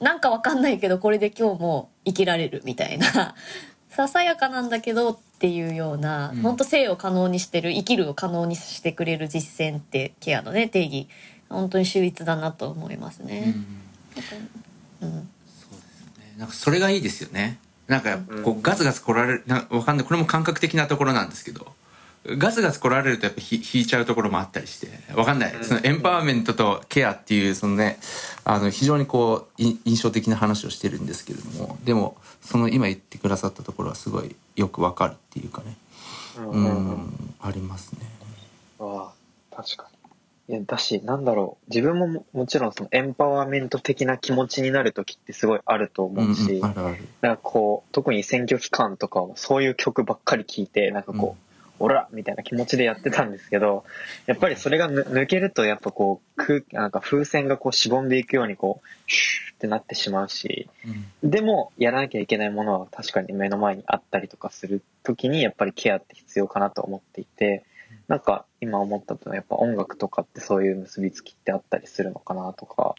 [0.00, 3.34] なんかわかんないけどこれで今日も生きられるみたいな。
[3.90, 11.08] ささやかなんだけどっていうような、うん、本当生を可能にしてる生きるを可能にしてくれる実践ってケアのね定義。
[11.48, 13.54] 本当に秀逸だなと思いますね。
[15.00, 16.34] うん、うん、そうですね。
[16.38, 17.58] なんかそれがいいですよね。
[17.86, 20.06] なんかこうガツガツ来られるなわかんない。
[20.06, 21.72] これも感覚的なところなんですけど
[22.38, 27.98] ガツガツ来られるとやっぱ引いちゃうところもあったりしてわかんない、そのエンパワーメントとケアっていうそのね
[28.44, 35.76] あの非常にこう印象的な話をしてるんですけれどもでもその今言ってくださったところはすごいよくわかるっていうかね。
[36.38, 38.00] うん、ありますね。
[38.78, 39.10] あ
[39.50, 39.96] あ確かに。
[40.48, 41.70] いやだしなんだろう。
[41.70, 51.45] 自分ももちろんそのエンパワーメント的な気持ちになる時ってすごいあると思うし、うんうん、あるあるだからこう特に選挙期間とかはそういう曲ばっかり聴いてなんかこう、
[51.78, 53.84] オラみたいな気持ちでやってたんですけど、
[54.26, 60.68] やっぱりそれが抜けると、やっぱこう、空、なんか風船がこうしぼんでいくようにこう、シューってなってしまうし、
[61.22, 67.64] うん、でも、やらなきゃいけないものは確かに目の前にあったりとかする時に、やっぱりケアって必要かなと思っていて、
[68.08, 72.94] なんか今思ったとやっぱ音楽とかってそういう結びつきってあったりするのかなとか、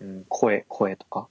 [0.00, 1.28] うん、声、声とか、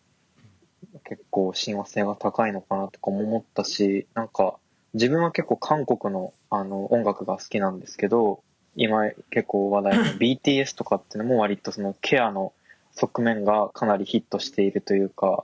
[1.04, 4.58] 結構親和性が高いのかなとかも思ったし、なんか、
[4.94, 8.42] 自分は結構韓国のあの音楽が好きなんですけど、
[8.76, 12.54] 今結構話題の BTS とかっていうのも割とそのケアの
[12.94, 15.44] 側面がかなりヒットしているというか、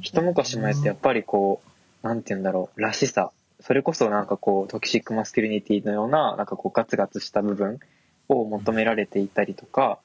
[0.00, 1.60] 一昔前ってやっぱりこ
[2.02, 3.30] う、なんて言うんだろう、らしさ。
[3.60, 7.80] それこそなんかこう、トキシックマスキュリニティのような、なんかこうガツガツした部分
[8.28, 9.98] を求められていたりとか、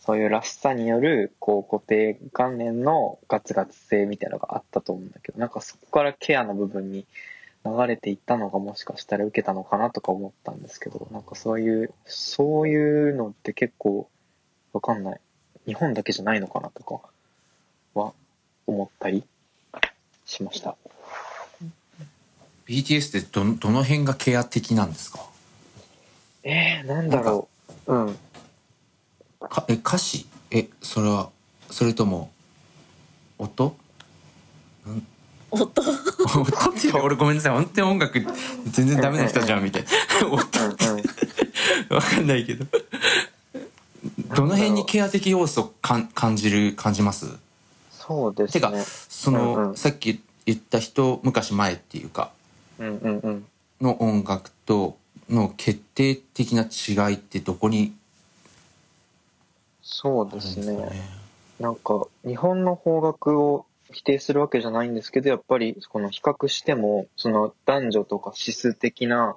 [0.00, 7.06] そういうらしさによる、こう固定観念のガツガツ性みたいなのがあったと思うんだけど、なんかそこからケアの部分に
[7.66, 14.08] 流れていったのがもしかしたら受けたのかなとか思ったんですけど、なんかそういう、そういうのって結構
[14.72, 15.20] わかんない。
[15.66, 17.00] 日本だけじゃないのかなとか
[17.94, 18.12] は
[18.66, 19.24] 思ったり
[20.24, 20.76] しました。
[22.66, 25.20] BTS ってどどの辺がケア的なんですか？
[26.44, 27.48] えー、なんだろ
[27.86, 27.94] う。
[27.94, 28.18] うん。
[29.40, 30.26] かえ歌詞？
[30.50, 31.30] えそれは
[31.70, 32.30] それとも
[33.38, 33.76] 音？
[35.50, 35.64] 音。
[35.64, 35.72] 音っ
[36.80, 37.52] て俺ごめんなさい。
[37.52, 38.20] 本当に音楽
[38.66, 39.84] 全然ダメな人じゃんみたい
[40.20, 40.26] な。
[40.28, 40.56] 音って
[41.88, 42.66] 分かんないけど。
[44.34, 47.26] どの辺にケア的要素かん感じる感じます？
[47.90, 48.52] そうですね。
[48.52, 48.72] てか
[49.08, 52.30] その、うんうん、さっき言った人昔前っていうか、
[52.78, 53.46] うんうんうん、
[53.80, 54.96] の音楽と
[55.28, 57.94] の決定的な違いってどこに
[59.82, 61.02] そうですね、ね、
[61.58, 69.36] なんか日本の邦楽を否定するわけじゃないんですけど、やっぱりこの比較しても、その男女とか指数的な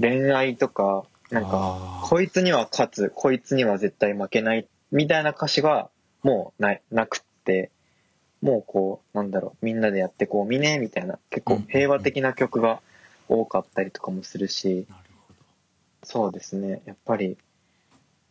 [0.00, 5.90] 恋愛とか、なんか、こいつには勝つ、こいつには絶対負けない、みたいな歌詞が
[6.22, 7.70] もうないなくって
[8.42, 12.80] もうこうなんだろうみんなでやってこうみねみたいな結構平和的な曲が
[13.28, 14.86] 多かったりとかもするし、
[16.02, 17.36] そうですねやっぱり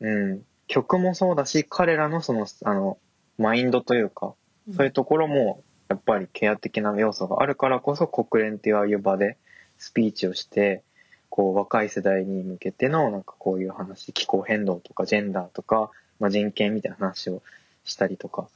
[0.01, 2.97] うん曲もそうだし彼らのそのあの
[3.37, 4.33] マインドというか
[4.75, 9.37] そういうところもやっぱりケア的な要素があるからこそ国連っていう場で
[9.77, 10.83] スピーチをして
[11.29, 17.41] こう若い世代に向けてのなんかこういう話気候変動とかジェンダーとか、まあ、人権みたいな話を
[17.83, 18.47] したりとか。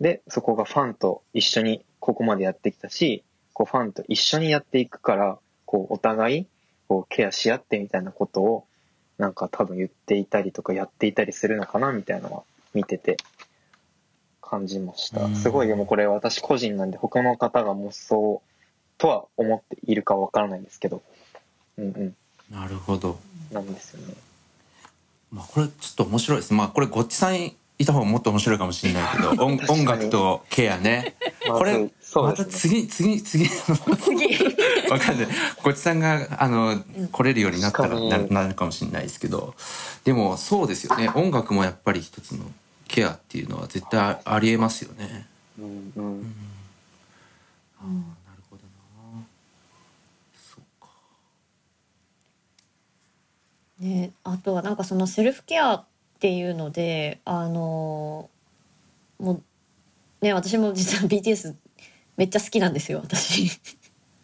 [0.00, 6.46] でそこがファンと一緒にここまでやってきたしこうファンと一緒にやっていくからこうお互い
[6.86, 8.64] こうケアし合ってみたいなことを
[9.18, 12.42] なんか多分言っていたりとかやっていたりするのかなみたいなのは
[12.74, 13.16] 見てて。
[14.48, 15.24] 感じました。
[15.24, 15.34] うん。
[15.36, 18.48] すごいでもこれ私個人なんで他の方がもそう
[18.98, 21.02] とは思っているかわからないんですけど。
[21.76, 22.16] うんうん。
[22.50, 23.18] なるほど。
[23.52, 24.14] なんですよね。
[25.30, 26.54] まあこれちょっと面白いです。
[26.54, 27.36] まあこれごっちさん
[27.80, 31.14] いた方がもっと面白いかもしれないけど 音音楽とケアね。
[31.46, 33.48] まあこれまた次次次。
[33.48, 34.28] 次。
[34.90, 35.28] わかんない。
[35.62, 36.82] ごっちさんがあの
[37.12, 39.54] 来れるようになったらななるかもしれないですけど。
[40.04, 41.10] でもそうですよね。
[41.14, 42.50] 音楽もやっぱり一つの
[42.88, 45.26] ケアっていうのは絶対ありえますよね。
[45.58, 46.34] うんうん。
[47.78, 47.92] ああな
[48.36, 49.24] るほどな。
[50.34, 50.88] そうか。
[53.78, 55.84] ね、あとはなんかそのセルフケアっ
[56.18, 58.28] ていうのであの
[59.20, 59.42] もう
[60.20, 61.54] ね私も実は BTS
[62.16, 63.50] めっちゃ好きなんですよ私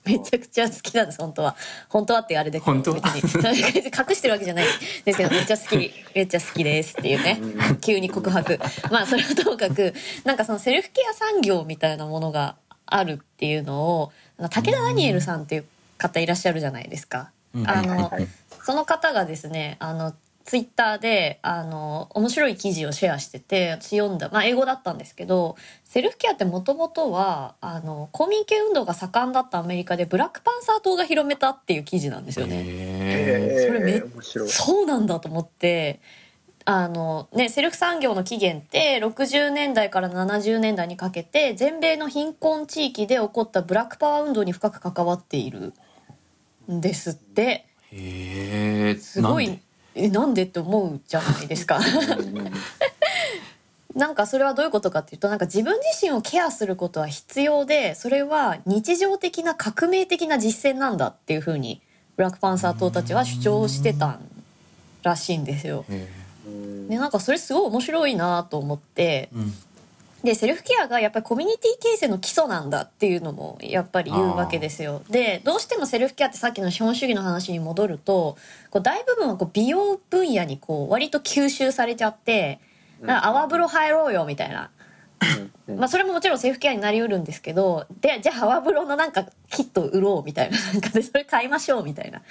[0.04, 1.56] めちゃくちゃ好きなんです本当は。
[1.88, 2.92] 本当はってあれだけど本当？
[2.92, 3.84] は別に。
[3.88, 4.66] 隠してるわけじゃない。
[5.04, 5.92] ですけどめっちゃ好き。
[6.14, 7.40] めっちゃ好きですっていうね。
[7.80, 8.58] 急に告白。
[8.90, 15.64] まあそれはともかくなんかそのセルフケア産業みたいなものがあるっていうのを武田ダニエルさんっていう
[15.96, 17.30] 方いらっしゃるじゃないですか。
[17.54, 17.68] うん。
[17.68, 18.28] あのはい
[18.64, 20.14] その方がですねあの
[20.44, 32.62] ツイッターであの面白い記事をシェアしてて私読んだ、まあ、英語だったんですけどセルフケアってもともとはあの公民権運動が盛んだったアメリカでブラックパンサー党が広めたっていう記事なんですよね。
[32.66, 34.02] へそれめ
[34.46, 36.00] そうなんだと思って
[36.66, 45.72] あの、ね、セルフ産業の起源って60年代から70年代にかけて全米の貧困地域で起こったブラックパワー運動に深く関わっている
[46.70, 47.66] んですって。
[47.92, 49.60] えへえすごい
[49.94, 51.80] えなんでって思うじゃないですか。
[53.94, 61.80] なんかそれはどういうことかっていうとなんか自分自身をケアすることは必要でそれは日常的な革命的な実践なんだっていうふうに
[62.16, 64.20] ブラックパンサー党たちは主張してたん
[65.04, 65.84] らしいんですよ。
[66.88, 69.54] でなんかそれすごい面白いなと思ってえうん
[70.24, 75.02] でセルフケアがやっぱりコミュニティ形成の基礎なんだっていうのもやっぱり言うわけですよ。
[75.10, 78.38] でどうしてもセルフケアってさっきの資本主義の話に戻ると
[78.70, 82.58] こう大部分はこう美容分野にこう割と吸収されちゃって
[83.06, 84.70] 泡風呂入ろうよみたいな。
[85.68, 92.22] うんまあそれももちろんセルフケアになりうるんですけどでじゃあ泡風呂のなんかキット売ろうみたいななんかでそれ買いましょうみたいな。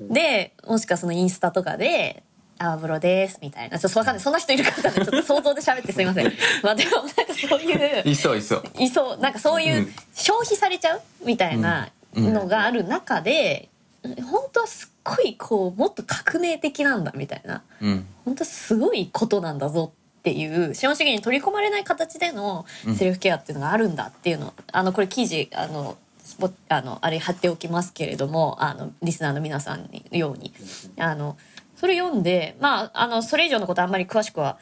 [0.00, 2.22] うんでもしくはそのインスタとかで
[2.60, 3.78] 「泡風呂です」みたいな。
[3.78, 4.22] ちょっとわかんない。
[4.22, 6.32] そんな人いるかわかんないちょっと想像で喋ってすいません。
[6.62, 8.62] まあでもなんかそういういそういそう。
[8.78, 9.94] いそうなんかそういううん。
[10.14, 13.68] 消費されちゃうみたいなのがある中で、
[14.02, 17.62] 本当はすっごいこうもっと革命的なんだみたいな。
[17.80, 18.06] うん。
[18.24, 24.52] 本当すごいことなんだぞっていう資本主義に取り込まれない形でのセルフケアっていうのがあるんだっていうの。
[24.72, 30.52] あのこれ記事あのスポあのあれ貼っておきますけれどもあのリスナーの皆さんのように。
[30.98, 31.36] あの
[31.80, 34.58] それ読んでまああのそれ以上のことあんまり詳しくは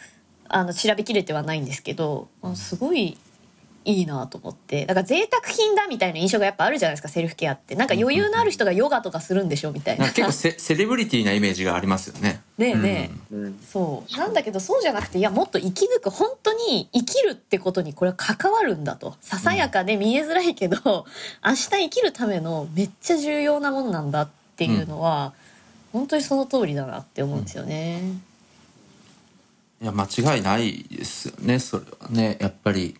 [0.49, 3.19] あの調べきれてはないんですけどあすごい
[3.85, 4.85] いいなと思って。
[4.85, 7.75] だから贅沢品だみたいな印象がやっぱあるじゃないですかセルフケアって。
[7.75, 10.05] なんか余裕のある人がヨガとかするんでしょみたいな。
[10.05, 12.43] なんか結構セ セレブリティなイメージがありますよね。
[12.59, 13.59] ねえねえ、うん。
[13.67, 14.19] そう。
[14.19, 19.15] なんだけどそうじゃなくていやもっと生き抜く本当に生きるってことにこれは関わるんだと。
[19.23, 21.07] ささやかで見えづらいけど、
[21.43, 25.33] 明日生きるためのめっちゃ重要なものなんだっていうのは、
[25.93, 28.03] 本当にその通りだなって思うんですよね。
[29.81, 32.97] いや間違いないですよねそれはねやっぱり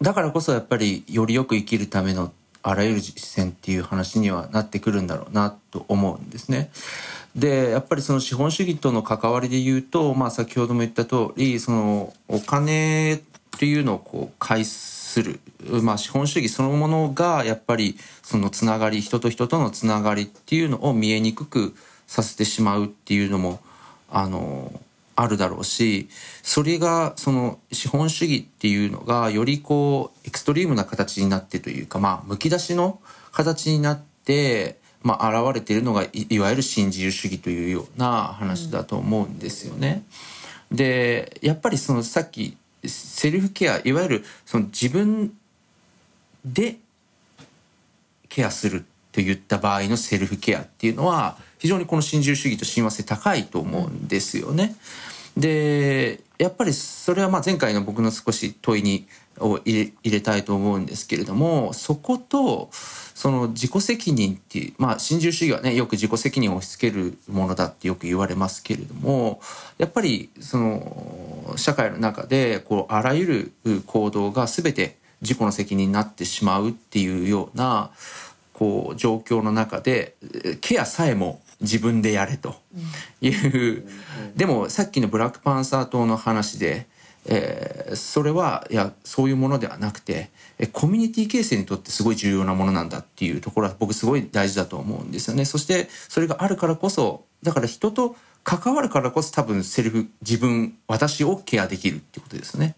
[0.00, 6.70] だからこそやっぱりよりよく生きるためのあらゆる実践っていう話にはなってくるんだろうなと思うんですね。
[7.34, 13.20] でやっぱりその資本主義との関わりで言うと、まあ、先ほども言った通りそのお金っ
[13.58, 15.40] ていうのをこう介する、
[15.82, 21.74] まあ、資本主義そのものがやっぱりそのつながり人と人とのつながりっていうのを見えにくく
[22.06, 23.60] させてしまうっていうのも
[24.10, 24.80] あの
[25.14, 26.08] あるだろうし
[26.42, 40.04] それがその資本主義っていうのがよりこうエクストリームな形になってというかまあむき出しの形になって、まあ、現れているのがいいわゆる新自由主義というような話だと思うんですよね。
[40.70, 45.32] でやっぱりそのさっきセルフケアいわゆるその自分
[46.44, 46.76] で
[48.28, 54.74] ケアするといった場合のセルフケアっていうのは非常にこの新自由主義と親和性高いと思うんですよね。
[55.36, 59.06] でやっぱりそれはまあ前回の僕の少し問いに
[59.38, 69.40] を入れたいと思うんですけれどもそことその自己責任っていうまあ新自由主義はねよく自己責任を押し付けるものだってよく言われますけれども
[69.78, 77.92] やっぱりその社会の中でこうあらゆる行動が全て自己の責任になってしまうっていうような
[78.52, 80.14] こう状況の中で
[80.60, 82.56] ケアさえも自分でやれと
[83.20, 86.86] いう、うん、でもさっきのブラックパンサー党の話で、
[87.26, 90.30] えー、それはいやそういうものではなくて
[90.72, 95.44] コミュニティ形成にとってすごい重要なものなんだっていうところは僕すごい大事だと思うんですよね。
[95.44, 102.74] そしてそれがあるからこそだから人と関わるからこそ多分セルフ自分私をケアできるってことですね。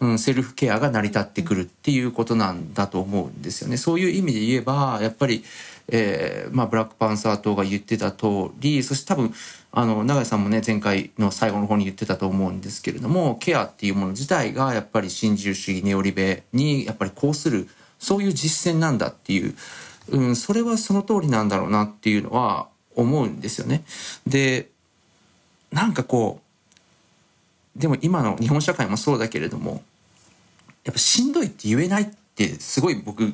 [0.00, 3.76] うん、セルフケアが成り立ってくるっていうことなんだと思うんですよね。
[3.76, 5.44] そういう意味で言えばやっぱり、
[5.88, 9.34] えーまあ、ブラックパンサー党が言ってた通りそして多分
[9.72, 17.68] あの永井さんもね前回の最後の方に言ってたと思うんですけれどもケアっていうもの自体がやっぱり新自由主義ネオリベにやっぱりこうする
[17.98, 19.54] そういう実践なんだっていう、
[20.10, 23.84] うん、それはその通りなんだろうなっていうのは思うんですよね。
[24.26, 24.68] で
[25.70, 26.40] なんかこ
[27.76, 29.82] うでも今の日本社会もそうだけれども
[30.84, 33.32] やっぱしんどいって言えないってすごい僕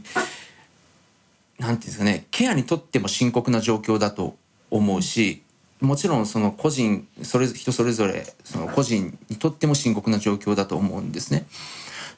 [1.59, 4.37] なんていうんですかねケアにとっても深刻な状況だと
[4.71, 5.43] 思うし
[5.81, 11.47] もちろんその個人それ人それぞれその個人にとっても深刻な状況だと思うんですね。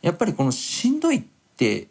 [0.01, 1.23] やっぱりこのしんどいっ
[1.57, 1.89] て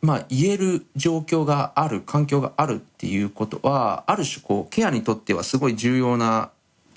[0.00, 6.50] まあ、言える状況がある環境があるっていうことはある種こうケアにとってはすごい重要な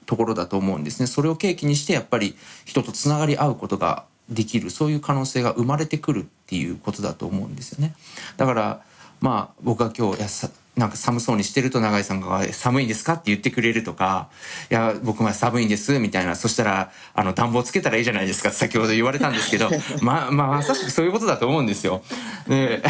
[0.08, 1.08] ところだと思うんですね。
[1.08, 7.94] それを契機にしてやっぱり人とつながり合うことができるそういう可能性が生まれてくるっていうことだと思うんですよね。
[8.38, 8.82] だから
[9.22, 14.30] まあ僕は今日やさなんか寒そうにしてると永井さんが「寒いんですか?」って言ってくれるとか
[14.70, 19.70] 「いや僕は寒いんです」みたいなそしたら「あの暖房つけたらいいじゃないですか」って先ほど言われたんですけど
[20.02, 22.04] まあまあまさしくそういうことだと思うんですよ。
[22.48, 22.84] で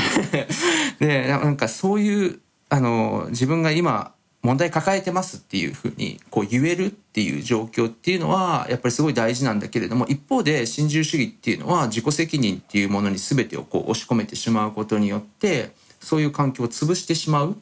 [1.00, 4.15] でなんかそういうあの自分が今
[4.46, 17.58] 問題抱えてますっていうふうにこう言えるっていう状況っていうのはやっぱりすごい大事なんだけれども一方で新自由主義っていうのは自己責任っていうものに全てをこう押し込めてしまうことによってそういう環境を潰してしまう。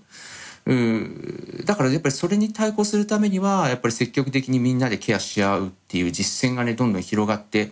[0.66, 7.72] うだからやっぱりそれに対抗するためにはやっぱり積極的にみんなでケアし合うっていう実践がねどんどん広がって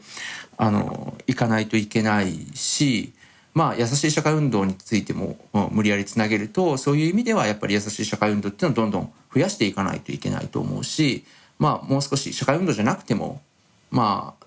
[0.58, 3.14] あのいかないといけないし
[3.54, 5.38] まあ、優しい社会運動についても
[5.72, 11.26] 無理やりつなげるとそういう意味ではやっぱり優しい社会運動っていうのをどんどん増やしていかないといけないと思うし、
[11.60, 13.42] まあ、もう少し社会運動じゃなくても
[13.90, 14.42] まあ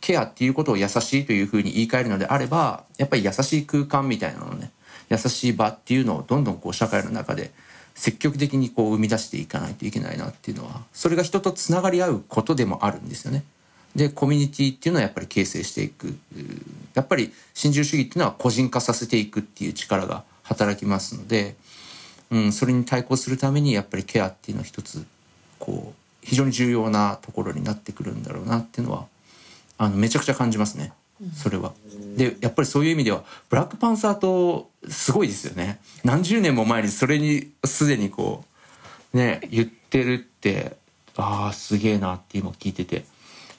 [0.00, 4.70] ケアっていうことを優しいというふうに言い換えるのであればやっぱり優しい空間みたいなのね
[5.10, 7.50] 優しい場っていうのをどんどんこう社会の中で
[7.94, 13.42] 積極的にこう生み出していかないといけないなっていうのはそれが人とつながり合うことでもあるんですよね。
[13.98, 16.16] でコミュニティっていうのはやっぱり形成していく
[16.94, 21.56] やっぱり新自由主義っていうのは個人化させていくっていう力が働きますので、
[22.30, 25.04] うん、それに対抗するためにやっぱりケアっていうのは一つ
[25.58, 29.06] こう非常に重要なところになってくるんだろうなっていうのは
[29.78, 30.92] あのめちゃくちゃ感じますね
[31.34, 31.72] それは。
[32.16, 38.44] でやっぱりそういう意味ではブラックパンサーとすごいですよね何十年も前にそれにすでにこ
[39.12, 40.76] うね言ってるって
[41.16, 43.04] ああすげえなって今聞いてて。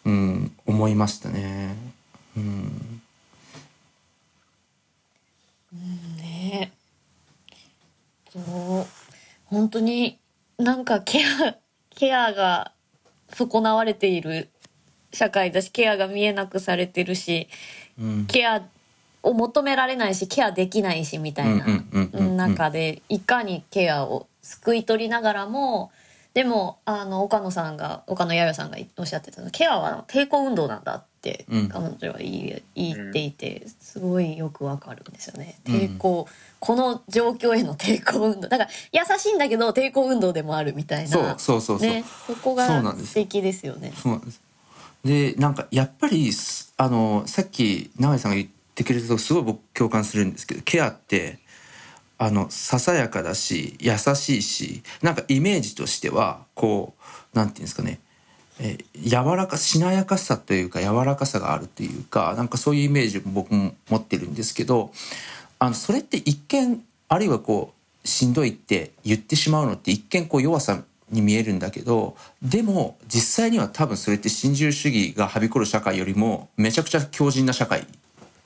[0.09, 1.75] うん、思いましたね。
[2.35, 3.01] うん。
[5.73, 6.71] うんね。
[8.31, 8.85] そう
[9.45, 10.19] 本当に
[10.57, 11.57] なんかケア
[11.91, 12.71] ケアが
[13.29, 14.49] 損なわれている
[15.13, 17.47] 社会だしケアが見えなくされてるし、
[17.99, 18.63] うん、ケア
[19.21, 21.65] を求められないしケアできないしみたいな
[22.47, 25.91] 中でいかにケアをすくい取りながらも
[26.39, 35.59] でもあの岡野さんが岡野弥生さんがおっしゃってたのケアは抵抗運動なんだって彼女は言い言っていてすごいよくわかるんですよね。
[35.65, 43.91] 抵抗、うん、この状況への抵抗運動だから優しいんだけど抵抗運動でもあるみたいなそうそうそうそう、ね、そこが素敵ですよね。
[44.01, 44.41] そうなんです
[45.03, 46.31] でなんかやっぱり
[46.77, 51.39] あのさっき永井さんが言ってくれたとすごい僕共感するんですけどケアって
[52.19, 56.93] あのささやかだし優しいしなんかイメージとしてはこ
[57.33, 57.99] うなんていうんですかね
[58.59, 64.91] え柔らかしなやかさというか柔らかさがあるというかなんかそういうイメージも僕も持ってるんですけど
[65.59, 77.87] あのそれって一見あるいはこうしんどいって言ってしまうのって一見こう弱さに見えるんだけどでも実際には多分それって新自由主義がはびこる社会よりもめちゃくちゃ強靭な社会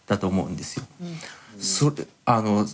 [0.05, 0.85] だと思うんですよ。
[1.01, 2.67] うん、それあの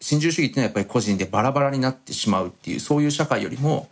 [0.00, 3.88] 新自由主義っていうのはやっぱり個人でバラバラになってしまうっていうそういう社会よりも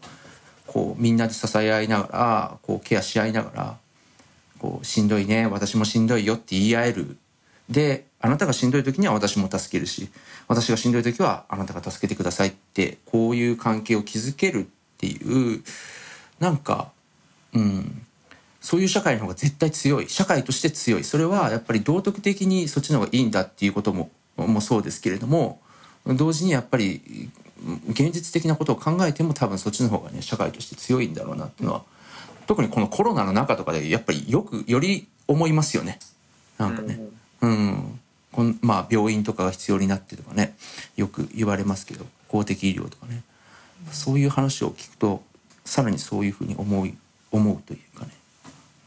[0.67, 3.77] こうみんなで支え合いながらこうケアし合いながら
[4.59, 7.17] こうしんどいね私もしんどいよって言い合える。
[7.69, 10.09] であなたがしんどい時には私も助けるし
[10.47, 14.67] 私がしんどい時はあなたが助けてくださいってこういう関係を築けるっ
[14.99, 15.63] ていう
[16.39, 16.93] なんか
[17.55, 18.07] うん
[18.63, 20.09] そういう社会の方が絶対強い。
[20.09, 21.05] 社会として強い。
[21.05, 25.61] それはやっぱり道徳的にそっちの方がいいんだっていうことももそうですけれども
[26.07, 27.31] 同時にやっぱり
[27.89, 31.83] 現実的なことを考えても多分そっちの方がね社会として強いんだろうなっていうのは
[32.47, 35.99] 特にこのコロナの中とかでやっぱりよくより思いますよね。
[36.59, 36.99] なんかね。
[37.41, 38.01] うん、
[38.33, 40.55] こんまあ病院とかが必要になってとかね
[40.97, 43.23] よく言われますけど公的医療とかね。
[43.91, 45.23] そういう話を聞くと
[45.65, 46.97] さらにそういうふうに思い
[47.31, 48.11] 思うというかね。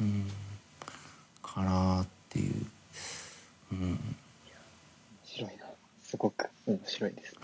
[0.01, 0.27] うん。
[1.41, 2.65] かなっていう。
[3.71, 4.15] うん。
[6.15, 7.35] すごく面白いです。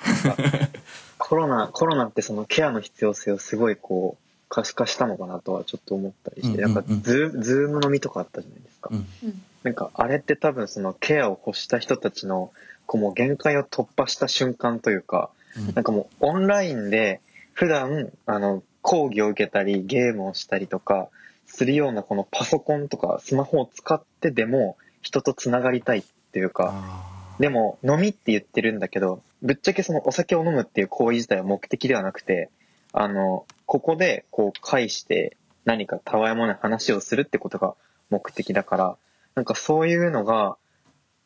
[1.17, 12.51] コロナコロナってそのケアの必要性をすごいこう可視化したのかなとはちょっと思ったりして、うんうんうん、なんかズズーム飲みとかあったじゃないですか、うん、なんかあれって多分そのケアを欲した人たちの
[12.85, 17.21] こうもう限界を突破した瞬間というか、うん、なんかもうオンラインで
[17.53, 21.09] 普段あの講義を受けたりゲームをしたりとか
[21.45, 27.10] するようなこのパソコンとかスマホを使ってでも人とつながりたいっていうか
[27.41, 32.49] でも飲みって言ってるんだけどぶっちゃけそのお酒を飲むっていう行為自体は目的ではなくて
[32.93, 35.35] あのここでこう返して
[35.65, 37.75] 何かたわいもない話をするってことが
[38.09, 38.97] 目的だから
[39.35, 40.57] なんかそういうのが、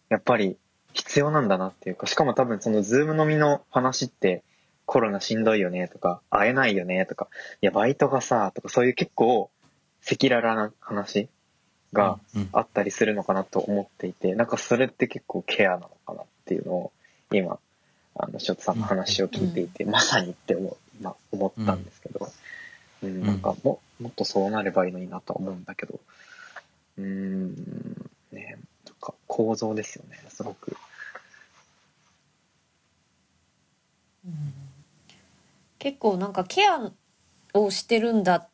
[0.10, 0.58] やっぱり
[0.94, 4.44] 必要なんだなっていうか、しかも多分そのズーム飲みの話って、
[4.86, 7.28] コロナしんどいよねとか、会えないよねとか、
[7.62, 9.50] いや、バイトがさ、とかそういう結構
[10.06, 11.28] 赤裸々な話。
[11.96, 12.20] が
[12.52, 16.92] あったりするのかなと思っていて、なんかそれって結構ケアなのかなっていうのを、
[17.32, 17.58] 今、
[18.16, 22.30] あの、ショットさんの話を聞いていて、まさにって思,、まあ、思ったんですけど、
[23.02, 26.00] うん、なんかももっとそうなればいいのになとは思うんだけど、
[26.98, 27.56] うん、
[28.32, 30.78] ね、なんか構造ですよね、すごく。
[34.26, 34.54] うん、
[35.80, 36.92] 結構なんかケア
[37.54, 38.48] をしてるんだ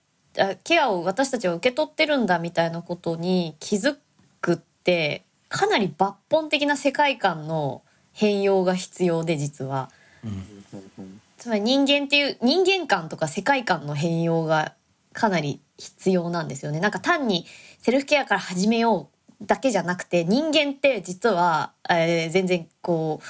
[0.64, 3.98] ケアを私たちは受け取ってるんだみたいなことに気づ
[4.40, 7.82] くってかなり抜本的な世界観の
[8.14, 9.90] 変容が必要で実は、
[10.24, 14.74] うん、つまり人間っていう人間観とか世界観の変容が
[15.14, 16.80] かなり必要なんですよね。
[16.80, 17.46] なんか単に
[17.80, 19.10] セルフケアから始めよ
[19.42, 23.22] うだけじゃなくて人間って実は、えー、全然こ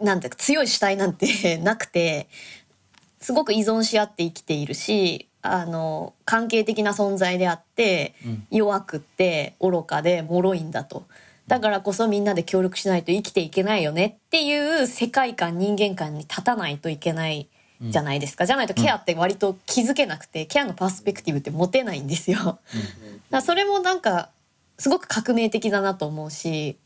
[0.00, 2.28] うなんていうか強い主体なんてなくて
[3.20, 8.14] すごく依存し合って生きているしあの関係的な存在であって、
[8.50, 11.04] 弱くって愚かで脆いんだと。
[11.46, 17.48] だからこそみんなで協力しないと生きていけないよねっていう世界観人間観に立たないといけない
[17.80, 22.58] じゃないですか、じゃないとケアって割と気づけなくて、ケアのパースペクティブって持てないんですよ。
[23.30, 24.30] だそれもなんか
[24.78, 26.78] すごく革命的だなと思うし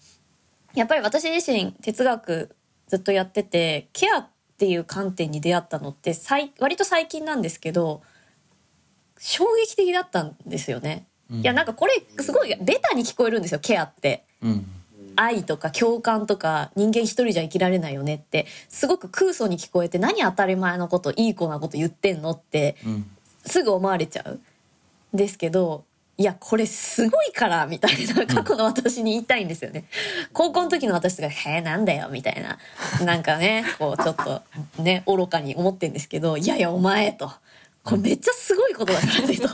[0.74, 2.54] やっぱり私自身哲学
[2.88, 4.26] ずっとやっててケアっ
[4.58, 6.14] ていう観点に出会ったのって
[6.58, 8.02] 割と最近なんですけど
[9.22, 11.06] 衝撃的だったんですよね。
[11.30, 14.24] うん、いやなんかこれすごいベタに聞こえるんですよケアって。
[14.42, 14.66] うん
[15.14, 22.76] 愛とか共感とか人間一人じゃ生きられないよねってすごく空想に聞こえて何当たり前のこといい子なこと言ってんのって、
[23.44, 24.40] すぐ思われちゃう。
[25.12, 25.84] ですけど
[26.16, 29.84] いやこれすごいからみたいな過去の私に言いたいんですよね。
[30.32, 32.58] 高校の時の私が「へえなんだよ」みたいな
[33.04, 34.42] なんかねこうちょっと
[34.82, 37.30] ね愚かに思ってんですけど「いやいやお前」と。
[37.84, 39.48] これめっちゃすごいことだからねと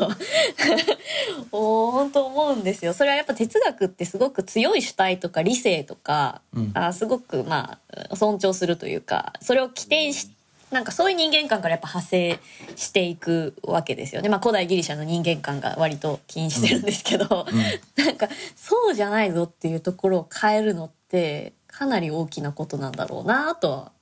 [1.51, 2.93] 本当思うんですよ。
[2.93, 7.79] それはやっぱ哲学ってすごく強い主体とか理性とか、うん、あすごくま
[8.11, 10.31] あ尊重するというかそれを規定し
[10.71, 12.41] なんかそういう人間観からやっぱ派生
[12.77, 14.29] していくわけですよね。
[14.29, 23.93] まあ古代ギリシャの人間観が割と気にしてるんですけど、うん、なんかそうじゃないぞっていうところを変えるのってかなり大きなことなんだろうなとは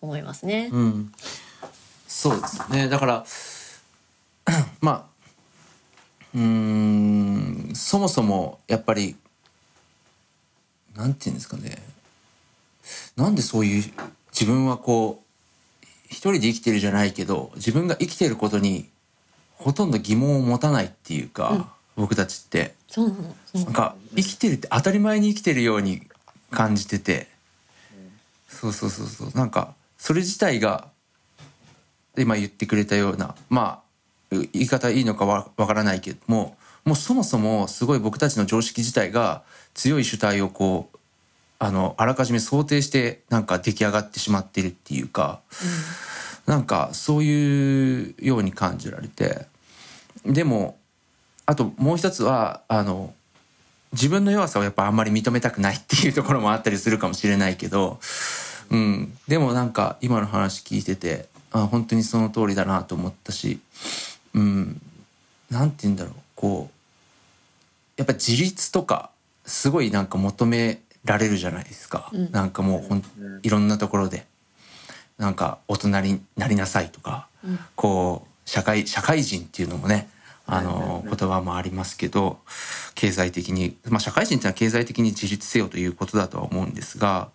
[0.00, 0.70] 思いますね。
[0.72, 1.12] うん
[2.06, 2.88] そうですね。
[2.88, 3.26] だから
[4.80, 5.16] まあ
[6.34, 9.16] うんそもそもやっぱり
[10.94, 11.82] なんて言うんですかね。
[13.16, 13.84] なんでそういう
[14.32, 18.88] 自分はこう一人で生きてるじゃないけど自分が生きてることに
[19.54, 21.64] ほとんど疑問を持たないっていうか、うん、
[21.96, 22.74] 僕たちって。
[22.88, 23.16] そう
[23.54, 26.02] なんか生きてるって当たり前に生きてるように
[26.50, 27.28] 感じてて。
[28.48, 29.30] そうそうそうそう。
[29.34, 30.88] なんかそれ自体が
[32.18, 33.82] 今言ってくれたようなま
[34.30, 39.42] あ言い方いいのかわからないけどももうそもそもすごい僕たちの常識自体が
[39.74, 40.96] 強い主体をこう
[41.58, 45.40] あのあらかじめ想定してなんか出来上がってしまってるっていうか、
[46.46, 49.46] うん、なんかそういうように感じられて
[50.24, 50.78] でも
[51.46, 53.14] あともう一つはあの
[53.92, 57.98] 自分の弱さをやっぱあんまり認めたくないっていうところもあったりするかもしれないけど、
[58.70, 61.26] うん、でもなんか今の話聞いてて
[61.62, 63.60] あ本当にその通りだなと思ったし、
[64.34, 64.80] うん、
[65.50, 66.14] なんて言うんだろう。
[66.34, 66.74] こう
[67.96, 69.10] やっぱ自立とか
[69.44, 73.02] すごいなんか求められるじゃないですか、うん、なんかもうほん
[73.42, 74.26] いろんなところで。
[75.18, 80.08] なんか大人になりなさいとか、うん、こう社会社会人っていうのもね
[80.46, 82.38] あの言葉もありますけど
[82.94, 87.30] 経済的に、まあ、社会人っていうのは経済的に自立せよということだとは思うんですが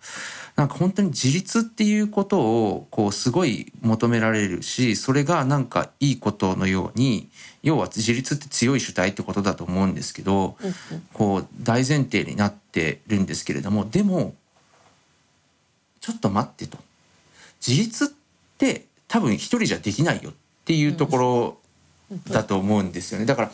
[0.56, 7.30] なんか本当に自立っていうことをこうすごい求められるしそれがなんかいいことのように
[7.62, 10.56] 要は自立って強い主体ってことだと思うんですけど、
[11.12, 14.34] こう大前提になってるんですけれどもでも
[16.00, 16.78] ちょっと待ってと。
[17.66, 18.08] 自立っ
[18.58, 20.32] て多分一人じゃできないよっ
[20.64, 21.58] ていうところ
[22.28, 23.26] だと思うんですよね。
[23.26, 23.50] だから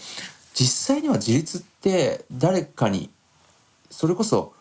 [0.55, 3.11] 実際には自立って誰かに
[3.91, 4.55] それこそ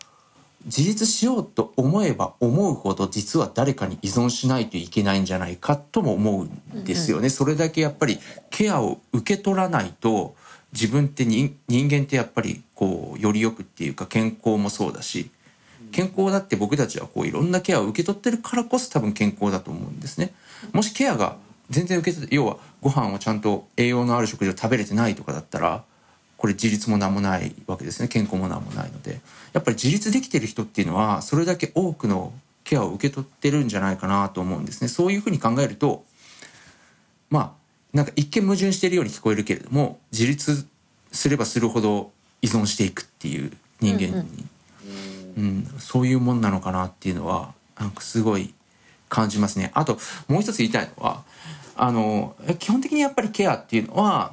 [0.66, 7.30] 自立しようと思えば思うほど実は誰かに依存しないといけないんじゃないかとも思うんですよね。
[7.30, 8.18] それだけやっぱり
[8.50, 10.34] ケアを受け取らないと
[10.72, 15.30] 自分って人間ってやっぱりこうよりよくっていうか健康もそうだし
[15.92, 20.34] 健康だって僕たちはこういろんなケアを受け取ってるからこそ多分健康だと思うんですね。
[20.72, 21.36] もしケアが
[21.70, 25.84] 全然受け取要はご飯をちゃんと栄養のある食事を食べれてないとかだったら
[26.38, 28.08] これ自立も何もないわけですね。
[28.08, 29.20] 健康も何もないので。
[29.52, 32.32] やっぱり自立できてる人っていうのはそれだけ多くの
[32.64, 34.88] ケアを受け取ってるんじゃないかなと思うんですね。
[34.88, 36.04] そういうふうに考えると
[37.30, 40.66] まあなんか一見矛盾しているように聞こえるけれども自立
[41.10, 42.12] すればするほど
[42.42, 44.46] 依存していくっていう人間に、
[45.36, 48.54] うん、うん、そういうもんなのかなっていうのはなんかすごい
[49.08, 49.70] 感じますね。
[49.74, 51.24] あともう一つ言いたいのは
[51.74, 54.32] あの基本的にやっぱりケアっていうのは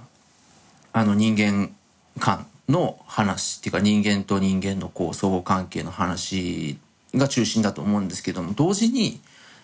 [0.92, 1.74] あの人間
[2.20, 6.78] 間の話っていうか人間と人間のこう相互関係の話
[7.14, 9.20] が中心だと思うんですけども同時に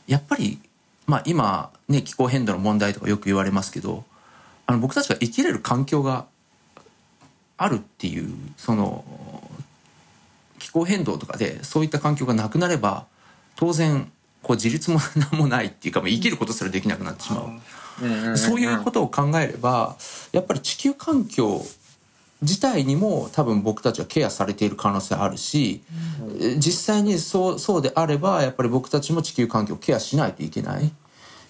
[0.08, 0.60] やっぱり
[1.08, 4.04] まあ今ね気候変動の問題とかよく言われますけど
[4.68, 6.26] あの僕たちが生きれる環境が
[7.58, 9.04] あるっていうその
[10.60, 13.06] 気候変動とかでそういった環境がなくなれば
[13.56, 15.00] 当然こう自立も
[15.32, 17.60] 何もないっていうか生きることすらできなくなってしま
[18.34, 19.96] う、そういうことを考えれば
[20.32, 21.64] やっぱり地球環境
[22.42, 25.84] 自体にも多分僕たちはケアされている可能性あるし、
[26.40, 30.92] うん、実際にそうそうであればやっぱり僕たちも地球環境をケアしないといけない。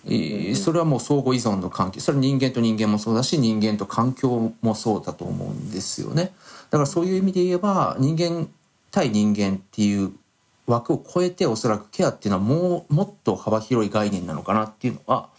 [0.03, 6.33] うん、それはもう相互依存の関係それは人間と人間もそうだし人間と環境もそうだと思うんですよね。
[6.71, 8.49] だからそういう意味で言えば人間
[8.89, 10.11] 対人間っていう
[10.65, 15.29] 枠を超えておそらくケアっていうのはもうもっと幅広い概念なのかなっていうのは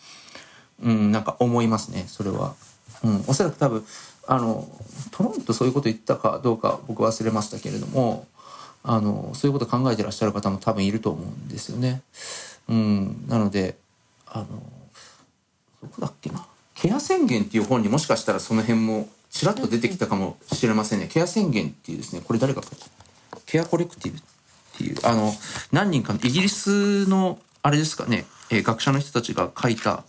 [0.83, 2.05] うんなんか思いますね。
[2.07, 2.55] それは、
[3.03, 3.85] うん、おそらく多分
[4.33, 4.67] あの
[5.11, 8.27] トロンとそういうこと言ったかどうか僕忘れましたけれども
[8.83, 12.01] あのそういうこと考えてらっしゃる方も多分いると思うんですよね。
[12.67, 13.77] うん、なので
[14.27, 14.47] あの
[15.83, 21.09] どこだっけな「ケア宣言」っていう本にもしかしたらその辺もちらっと出てきたかもしれませんね。
[21.09, 22.63] ケア宣言っていうですねこれ誰が
[23.45, 24.23] ケアコレクティブっ
[24.79, 25.35] ていうあの
[25.73, 30.05] 何人かのイギリスのあれですかね、えー、学者の人たちが書いた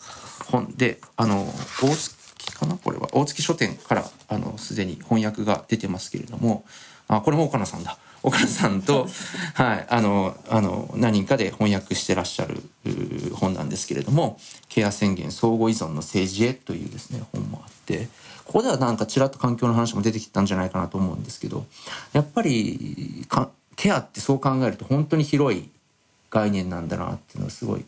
[0.45, 2.22] 本であの大月
[2.63, 6.63] かなこれは大月書店からあのすでに翻訳が出てますけれども
[7.07, 9.09] あこれも岡野さんだ岡野さんと、
[9.53, 12.63] はい、あのあの何人かで翻訳してらっしゃる
[13.33, 14.39] 本なんですけれども
[14.69, 18.07] 「ケア宣言相互依存の政治へ」というですね本もあって
[18.45, 21.65] ここではなんかちらっと環境の話も出てきたんじゃないかなと思うんですけど
[22.13, 23.27] やっぱり
[23.75, 25.69] ケアってそう考えると本当に広い
[26.29, 27.85] 概念なんだなっていうのをすごい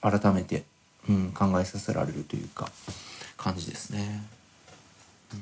[0.00, 0.62] 改めて、
[1.08, 2.70] うん、考えさせられるというか。
[3.44, 4.22] 感じですね。
[5.34, 5.40] うん、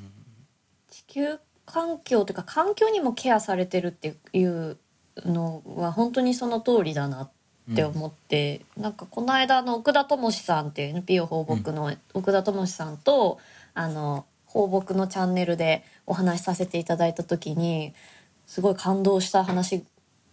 [0.90, 4.76] 地球環境というか環境にもケアされてるっていう
[5.18, 13.38] のは本当にその通りだなって思って、うん、なんかこの間の奥田智さんっていう NPO 放牧の奥田智さんと、
[13.76, 17.94] うん、あの放牧のチャンネルでお話しさせていただいた時に
[18.46, 19.84] すごい感動した話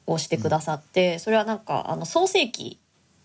[0.08, 2.80] をしてくださって、それはなんかあの創世記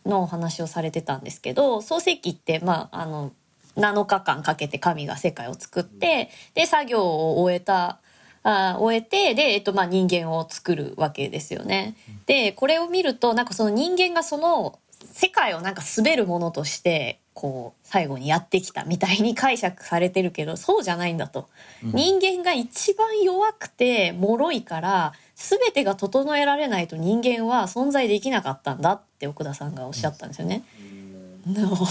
[0.05, 3.33] のお話をされてたんですけど創世記ってまああの
[3.77, 7.99] 7日間かけて神が世界を作ってで作業を終えた
[8.43, 11.97] あ終えてで、えっとまあ、人間を作るわけですよね。
[12.27, 14.79] でこれを見るとなんかその人間がその
[15.13, 21.49] 世界をなんか滑るものとしてこう最後にやってきたみたいに解釈されてるけどそうじゃないんだと、
[21.83, 30.65] うん、人間が一番弱くて脆いから全てが整えられないと人間は存在できなかったんだって奥田さんがおっしゃったんですよね。
[30.81, 30.94] うん、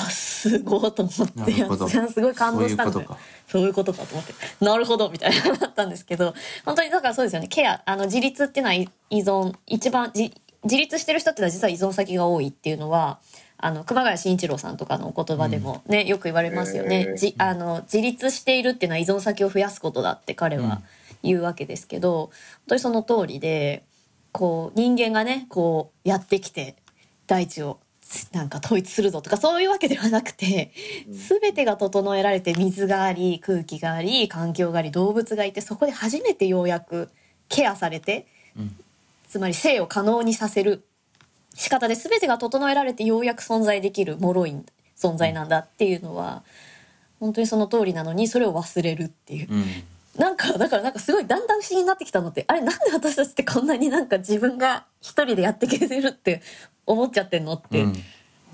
[0.09, 1.51] すごいと思って
[2.09, 4.33] すごい感動したんだよそういうことかと思って。
[4.61, 6.33] なるほどみたいななったんですけど
[6.65, 7.47] 本当にだからそうですよね。
[7.47, 10.31] ケアあの自立っていうのは依存一番自
[10.63, 13.19] 立してる人っていうのは実は依存先が多いっていうのは
[13.57, 20.81] あの熊谷慎一郎さんとかのお言葉でもね、うん、よく言われますよね、じあの自立しているっていうのは依存先を増やすことだって彼は
[21.21, 22.31] 言うわけですけど、うん、本
[22.67, 23.85] 当にその通りで
[24.33, 26.75] こう人間がねこうやってきて
[27.25, 27.79] 大地を
[28.31, 30.71] なんか統一するぞとかそういうわけではなくて
[31.09, 37.09] 全てが整えられて水があり空気があり環境があり動物がいてそこで初めてようやく
[37.49, 38.75] ケアされて、うん、
[39.27, 40.83] つまり生を可能にさせる。
[41.55, 44.55] 仕方で全てが整えられてようやく存在できる脆い
[44.97, 46.43] 存在なんだっていうのは
[47.19, 49.51] 本当にその通りなのにそれを忘れるっていう。
[49.51, 49.63] うん
[50.17, 56.41] なんかだからなんかすごいだんだん不思議になってきたのってあれなんで私たちってこんなになんか自分が一人でやっていけてるって
[56.85, 57.93] 思っちゃってんのって、うん、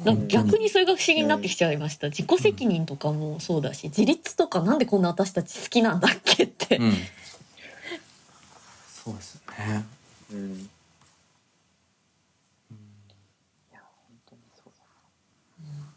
[0.04, 6.94] なんか逆にそれが不思議になってきちゃいました、自己責任とかもそうだし自立とかなんでこんな私たち好きなんだっけって、うん、
[8.88, 9.86] そうですね、
[10.32, 10.70] うん。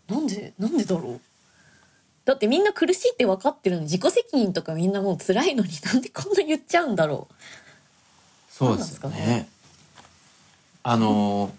[0.09, 1.21] なんでなんでだろう？
[2.25, 7.35] だってみんな苦しいって分かってるのに自己責任とかみんなもう辛いのに なんでこんな言っちゃうんだろう。
[8.51, 9.49] そうですかね。
[10.85, 11.53] あの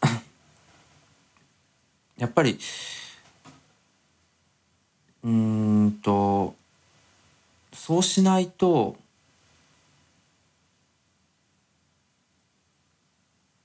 [2.16, 2.58] やっぱり
[5.24, 6.54] うんと
[7.72, 8.96] そうしないと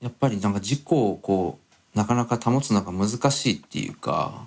[0.00, 1.58] やっぱりなんか自己をこ
[1.94, 4.46] うなかなか保つのが難しいっていうか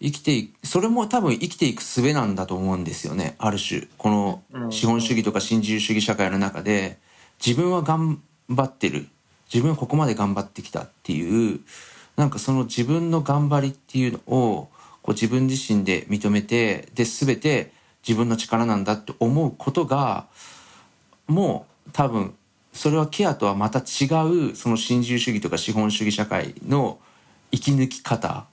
[0.00, 3.34] 生きてそれも多分生きていく術なんだと思うんですよね。
[3.38, 6.98] ある種この資本主義とか新自由主義社会の中で
[7.44, 9.08] 自分は頑張ってる。
[9.52, 11.60] 自分はここまで頑張ってきたっていう
[12.16, 14.68] なんかその自分の頑張りっていうのを
[15.02, 17.72] こう自分自身で認めてで全て
[18.06, 20.26] 自分の力なんだって思うことが
[21.28, 22.34] もう多分
[22.72, 24.06] それはケアとはまた違
[24.50, 26.98] うその新自由主義とか資本主義社会の
[27.52, 28.46] 生き抜き方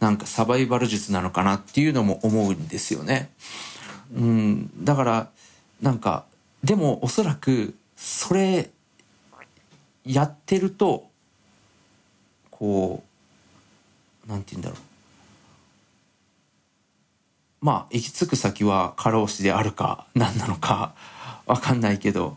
[0.00, 3.30] なんかサバイバル術なのかなっていうのも思うんですよね。
[4.14, 5.30] うん、だから
[5.80, 6.24] なんか
[6.62, 8.70] でもおそらくそれ
[10.04, 11.08] やってると
[12.50, 13.02] こ
[14.26, 14.78] うなんて言うんだろう
[17.64, 20.94] まあ行き着く先は過労死であるか何なのか
[21.46, 22.36] わかんないけど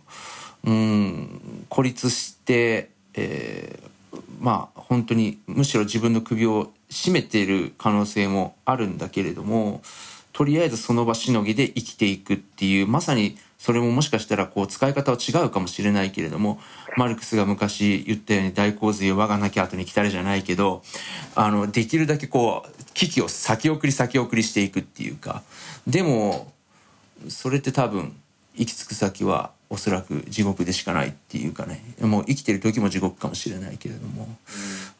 [0.63, 9.81] うん孤立して、えー、まあ本当にむしろ自分の首を絞めている可能性もあるんだけれども
[10.33, 16.59] とりあえずその場しのぎで生きていくっていうまさにそれももしかしたらこう使い方は違うかもしれないけれども
[16.95, 20.81] マルクスが昔言ったように大洪水を我がなき後に来たれじゃないけど
[21.35, 25.43] あのできるだけこう危機を先送り先送りしていくっていうか
[25.85, 26.51] でも
[27.27, 28.15] それって多分
[28.55, 31.83] 行き着く先はおそらく地獄でしかないっていうかね。
[32.01, 34.27] もう生きてる時も地獄かもしれないけれども、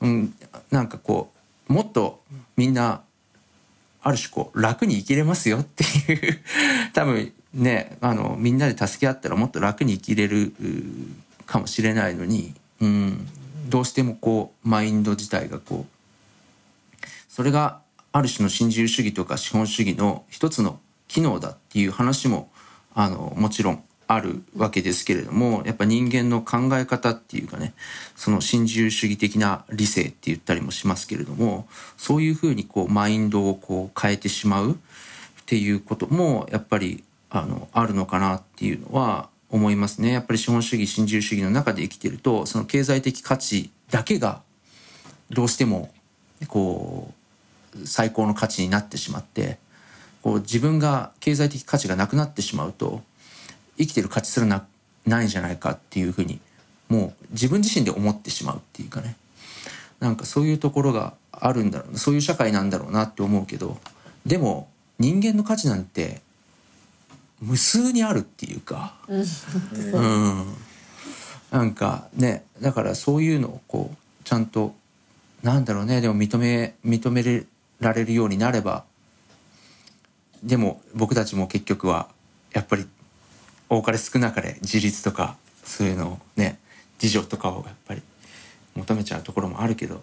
[0.02, 0.34] うん、
[0.70, 1.39] なんかこう
[1.70, 2.22] もっと
[2.58, 3.04] みんな
[4.02, 6.40] ある種こう楽に生きれますよっていう
[6.94, 10.54] 多分ねあのみんなで助け合ったらもっと楽に生きれる
[11.46, 13.28] かもしれないのに、うん、
[13.70, 22.52] どうしてもこうマインド自体がこうそれがある種の新自由主義とか資本主義の一つの機能だっていう話も
[22.96, 27.76] あのもちろんあるわけですけれどもやっぱ人間の考え方っていうかね
[28.16, 34.76] その新自由主義的な理性って言ったりもしますけれどもそういうふうにこうマインドをこう変えてしまうっ
[35.46, 40.12] ていうこともやっぱりあのあるのかなっていうのは思いますね。
[40.12, 44.42] やっぱり資本主義新自由主義の中で生きてるとその経済的価値だけが
[45.30, 45.92] どうしても
[46.48, 47.14] こ
[47.76, 49.60] う最高の価値になってしまって
[50.24, 53.04] こう自分が経済的価値がなくなってしまうと
[53.80, 54.68] 生きてる価値すらな
[55.08, 56.40] ないんじゃないかっていうふうに
[56.90, 59.16] もう自分自身で思ってしまうっていうかね。
[60.00, 63.78] なんかそういうところがあるんだろうそういう社会なんだろうなって思うけど
[64.26, 66.22] でも人間の価値なんて
[67.42, 70.46] 無数にあるっていうか、うん、
[71.52, 74.74] なんかねだからそういうのをこうちゃんと
[75.44, 76.02] なんだろうね。
[76.02, 77.46] でも認め認め
[77.80, 78.84] られるようになれば
[80.44, 82.10] でも僕たちも結局は
[82.54, 82.86] やっぱり
[83.70, 86.60] 多かれ少なかれ自立とかそういうのをね
[87.02, 88.02] 自助とかをやっぱり
[88.76, 90.02] 求めちゃうところもあるけど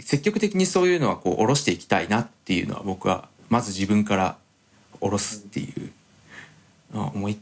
[0.00, 4.36] 積極的にそういうのはこう下ろしていきたいなっていうのは僕はまず自分から
[5.00, 5.90] 下ろすっていう
[6.92, 7.38] 思い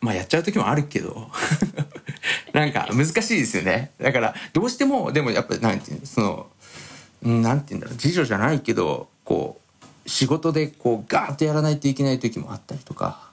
[0.00, 1.30] まあやっちゃう時もあるけど
[2.52, 3.92] なんか難しいですよね。
[3.98, 6.46] だからどうしてもでもやっぱなんていうその
[7.22, 9.60] なんていうんだろう次女じゃないけどこ
[10.04, 13.31] う仕事でこうガーッとやらないといけない時もあったりとか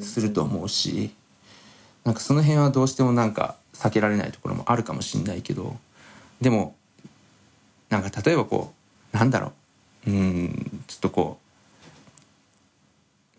[0.00, 1.10] すると思うし
[2.04, 5.76] なんかその辺はどうしてもなんか避けられないところもあるかもしれないけど
[6.40, 6.74] でも
[7.88, 8.72] なんか例えばこ
[9.12, 9.52] うなんだろ
[10.06, 11.38] ううんちょっとこ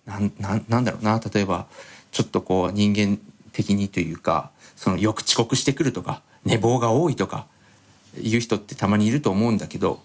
[0.06, 1.68] うなんななんだろうな例えば
[2.12, 3.20] ちょっとこう人間
[3.52, 7.48] 的にというかそのよく遅刻してくるとか寝坊が多いとか
[8.22, 10.02] いう人ってたまにいると思うんだけど、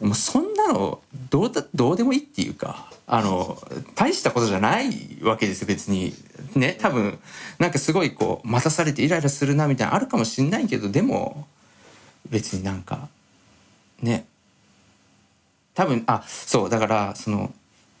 [0.00, 3.58] もうそんなのどうだどうでもいいっていうかあの
[3.94, 4.90] 大したことじゃない
[5.22, 6.14] わけですよ別に。
[6.54, 7.18] ね多分
[7.58, 11.46] なんかすごいこう待たされてイライラするなみたいなのあるかもしんないけどでも
[12.28, 13.08] 別になんか
[14.02, 14.26] ね。
[15.74, 17.52] 多分あそうだからその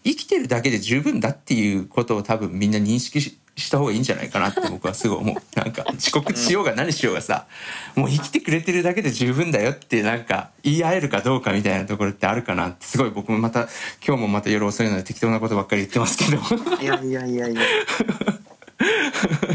[0.02, 5.36] 生きてるだけで十分だっていうことを多分みんな認識しした方がいいんじゃないかなって僕はすごい思う。
[5.58, 7.46] なんか遅刻しようが何しようがさ
[7.94, 13.68] もう生きてくれてるだけで十分だよってなんか言い合えるかどうかみたいなところってあるかなってすごい僕もまた
[14.06, 16.38] 今日もまた夜遅いので適当なことばっかり言ってますけど。
[16.82, 17.62] いやいやいやいや。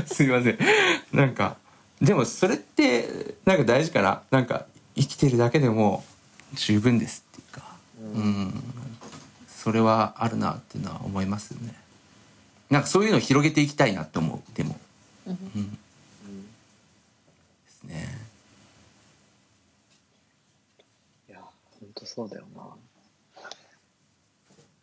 [0.08, 0.58] すいません。
[1.14, 1.58] なんか
[2.02, 3.08] でもそれって
[3.46, 6.04] なんか大事かななんか生きてるだけでも
[6.56, 7.64] 十分ですっていうか。
[8.16, 8.64] うん。
[9.48, 11.76] それはあるなっていうのは思いますよね
[12.72, 14.56] なんかそういうのを広げていきたいなって思う。
[14.56, 14.80] でも。
[15.28, 15.80] うん、で
[17.68, 18.08] すね。
[21.30, 22.64] いや本当そうだよな。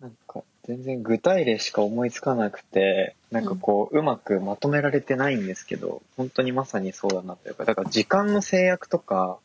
[0.01, 9.39] なんか全然具体例しか思いつかなくてなんかこう、うまくまとめられてないんですけど本当にまさにそうだなというかだから時間の制約とか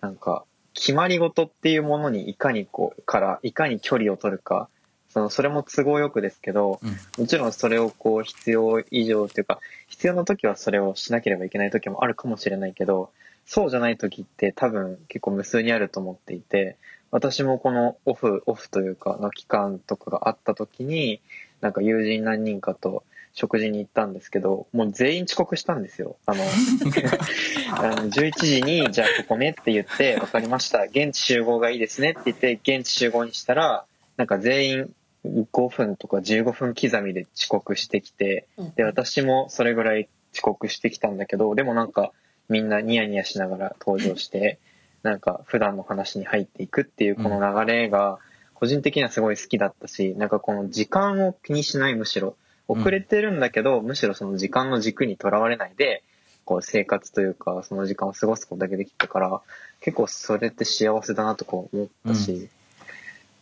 [0.00, 4.68] なんか決まり事っていうものにいかにこうからいかに距離を取るか
[5.10, 6.80] そのそれも都合よくですけど、
[7.18, 9.58] もちろんそれをこう必要以上っていうか
[9.88, 13.10] 必要な時はそれをしなければいけない時もあるかもしれないけど
[13.44, 16.76] そうじゃない時って多分結構無数にあると思っていて
[17.10, 21.20] 私もこのオフオフというかの期間とかがあった時に
[21.60, 23.02] なんか友人何人かと
[23.32, 26.16] 食事に行ったんですけどもう全員遅刻したんですよ。
[26.26, 26.44] あの
[27.76, 30.84] あの11時にじゃあここねって言って分かりました。
[30.84, 33.84] 現地集合がいいですねって言って現地集合にしたら
[34.16, 34.94] なんか全員
[35.24, 38.46] 5分とか15分刻みで遅刻してきて、
[38.76, 42.12] で、私もそれぐらい遅刻してきたんだけど、でもなんか
[42.48, 44.58] みんなニヤニヤしながら登場して、
[45.02, 48.18] なんか普段の話に入っていくっていうこの流れが、
[48.54, 52.36] 個人的にはすごい好きだったし、なんかこの時間を気にしないむしろ、
[52.68, 56.02] 遅れてるんだけど、むしろその時間の軸にとらわれないで、
[56.44, 59.40] こう生活というか、その時間を過ごすことだけできたから、
[59.80, 62.48] 結構それって幸せだなとか思ったし、うん、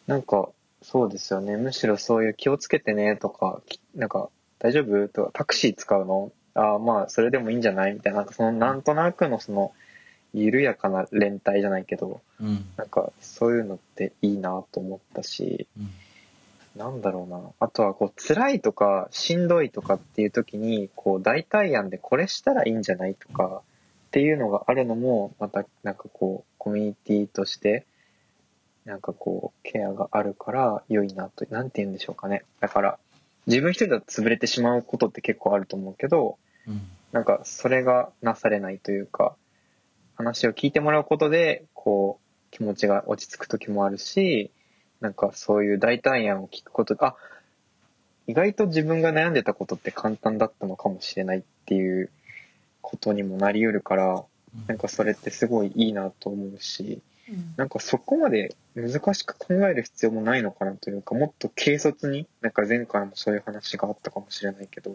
[0.06, 0.48] なんか
[0.82, 1.56] そうですよね。
[1.56, 3.60] むしろそういう気をつけてねとか、
[3.94, 6.32] なんか大丈夫とか、タクシー使うの？
[6.54, 7.94] ああ、まあそれでもいいんじゃない？
[7.94, 9.72] みたいな、なんかそのなんとなくのその、
[10.34, 15.90] 緩やかな連帯じゃないけど、うん、なんかそういうのっていいなと思ったし、うん、
[16.76, 17.40] なんだろうな。
[17.60, 23.62] あとはこう辛いとかしんどいとかっていう時に、こう代替案でこれしたらいいんじゃないとか
[24.08, 27.86] っていうのがあるのも、またなんかこうコミュニティとして、
[28.88, 32.44] なんかこう、ケアがあるから良いなと、なんて言うんでしょうかね。
[32.60, 32.98] だから、
[33.46, 36.80] 自分一人だと潰れてしまうことって結構あると思うけど、うん、
[37.12, 39.36] なんかそれがなされないというか、
[40.16, 44.50] 話を聞いてもらうことで、こう、気持ちが落ち着く時もあるし、
[45.00, 47.14] なんかそういう代替案を聞くことで、あ、
[48.26, 52.10] 意外と自分が悩んでたことって簡単だったのかもしれないっていう
[52.80, 54.24] ことにもなりうるから、
[54.66, 57.02] なんかそれってすごいいいなと思うし、
[57.56, 64.94] なんかそこまで難しく考える必要もないのかなというか、もっと軽率に、なんか前回もそういう話があったかもしれないけど、っ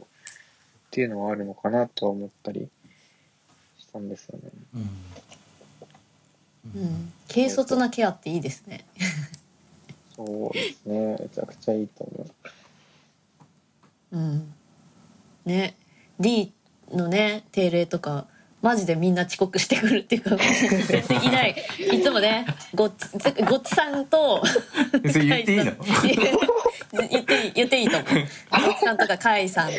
[0.92, 2.70] ていうのはあるのかなとは思ったり
[3.78, 4.50] したんですよね。
[4.76, 4.90] うん。
[6.76, 8.86] うん、軽率なケアっていいですね。
[10.16, 11.18] そうですね。
[11.20, 12.26] めちゃくちゃいいと思
[14.12, 14.18] う。
[14.18, 14.54] うん。
[15.46, 15.76] ね。
[16.20, 16.54] D
[16.92, 18.28] のね、定例とか、
[18.64, 21.56] マジでみんな遅刻してくるっていうか全然いない。
[21.92, 22.94] いつもねごっ
[23.48, 24.42] ごっちさんと
[25.12, 25.74] それ言っていいの？
[27.10, 28.10] 言っていい言っていいと思う。
[28.66, 29.76] ごっちさんとかカイさんと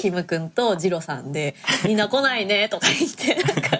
[0.00, 1.54] キムくんとジロさんで
[1.86, 3.78] 「みんな来ないね」とか言ってなんか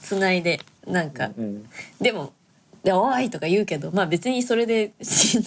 [0.00, 1.68] つないでなんか、うん、
[2.00, 2.32] でも
[2.84, 4.92] 「でおい」とか言うけどまあ別にそれで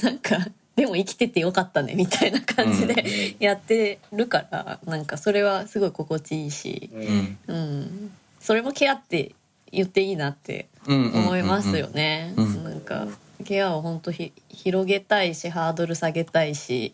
[0.03, 0.37] なんか
[0.75, 8.11] でも生きててよかったねみたいな感じでやってるから、うん、なんかそれはすごい心地いいし、うん、うん、
[8.47, 9.35] それもケアって
[9.73, 12.33] 言っていいなって思いますよね。
[12.63, 13.09] なんか
[13.43, 16.93] ケアを本当ひ広げたいしハードル下げたいし、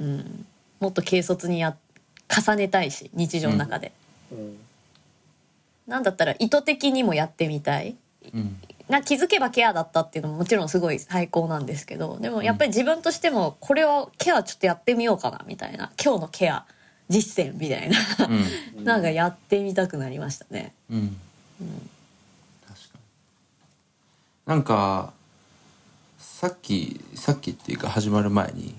[0.00, 0.46] うん、うん、
[0.80, 1.76] もっと軽率にや
[2.28, 3.92] 重ねたいし日常の中で、
[4.32, 4.58] うん、
[5.86, 7.94] なんだったら意図的にもやってみたい、
[8.34, 15.92] うん、な気づけばケアだったっていうのももちろんすごい最高なんですけどでもやっぱり自分としてもこれをケアちょっとやってみようかなみたいな。
[16.04, 16.66] 今日のケア
[17.08, 17.98] 実践みたいな、
[18.76, 20.74] うん、なんかやってみたくなりましたね。
[20.90, 21.00] うん、う
[21.64, 21.90] ん、
[22.66, 23.00] 確かに。
[24.46, 25.12] なんか
[26.18, 28.74] さっきさっきっていうか始まる前に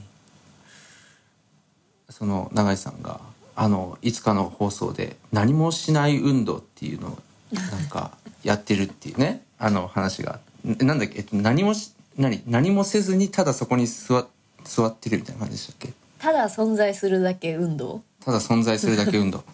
[2.09, 3.19] その永井さんが
[3.55, 7.17] あのいつかの放送で「何もしない運動」っていうのを
[7.53, 10.39] なんか やってるっていうねあの話が。
[10.63, 11.25] なんだっけ？
[11.31, 14.27] 何もし何何もせずにただそこに座
[14.65, 15.93] 座ってるみたいな感じでしたっけ？
[16.19, 18.01] ただ存在するだけ運動？
[18.23, 19.43] ただ存在するだけ運動。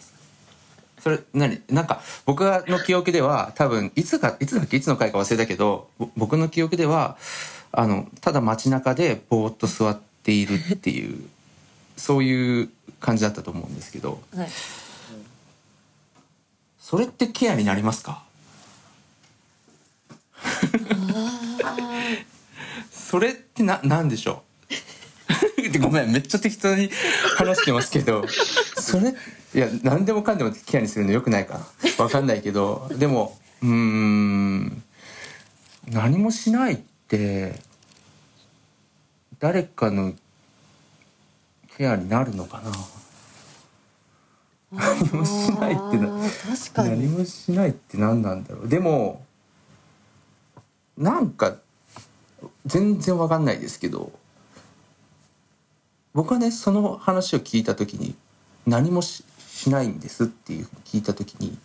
[1.02, 1.62] それ何？
[1.70, 4.78] なんか僕の記憶では多分いつかいつだっけ？
[4.78, 5.88] いつの回か忘れたけど
[6.18, 7.18] 僕の記憶では
[7.72, 11.24] あのただ街中でぼーっと座っているっていう
[11.98, 14.50] そういう感じだったと思うんですけど、はい、
[16.80, 18.24] それってケアになりますか？
[22.92, 24.55] それってな何でしょう？
[25.80, 26.90] ごめんめっちゃ適当に
[27.38, 31.66] 話してますけどそれいや何でもかんでもケアにするのよくないかな
[31.98, 34.84] 分かんないけどでもうん
[35.90, 37.60] 何もしないって
[39.40, 40.14] 誰かの
[41.78, 42.72] ケアになるのかな。
[44.72, 48.68] 何もしないってな何もしないって何なんだろう。
[48.68, 49.24] でも
[50.98, 51.58] なんか
[52.66, 54.12] 全然わかんないですけど
[56.16, 58.16] 僕はねその話を聞いた時に
[58.66, 59.24] 何もし
[59.68, 61.58] ないんですっていう聞いた時に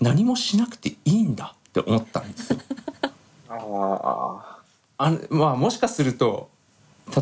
[0.00, 2.58] 何もしなくていいんだって思ったんですよ。
[3.48, 4.58] あ
[4.98, 6.48] あまあもしかすると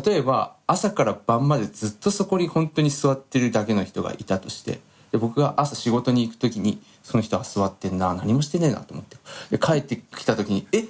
[0.05, 4.79] 例えば朝から晩までずっとそこに本当に座ってるだけの人がいたとして
[5.11, 9.17] で僕が朝仕事に行く時にその人は座ってんな何もしてねえなと思って
[9.51, 10.87] で帰ってきた時にえ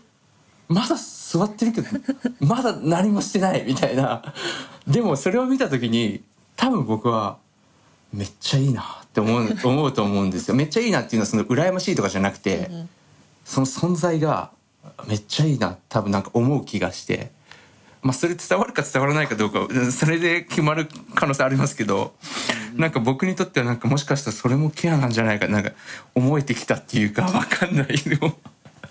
[0.67, 1.87] まだ座ってるけど
[2.39, 4.33] まだ何もしてないみたいな。
[4.87, 6.23] でもそれを見た時に
[6.55, 7.37] 多分僕は
[8.13, 10.55] めっちゃいいなって思う思うと思うんですよ。
[10.55, 12.69] めっちゃいいなっていうのはその羨ましいとかじゃなくて、
[13.43, 14.51] その存在が
[15.07, 17.31] めっちゃいいな多分なんか思う気がして。
[18.01, 22.13] まあそれ伝わるか伝わらないかどうかそれで決まる可能性ありますけど、
[22.75, 25.71] なんか僕にとってはなんかもしかしたらそれもケアなんじゃないかなんか
[26.13, 28.37] 思えてきたっていうかわかんないの。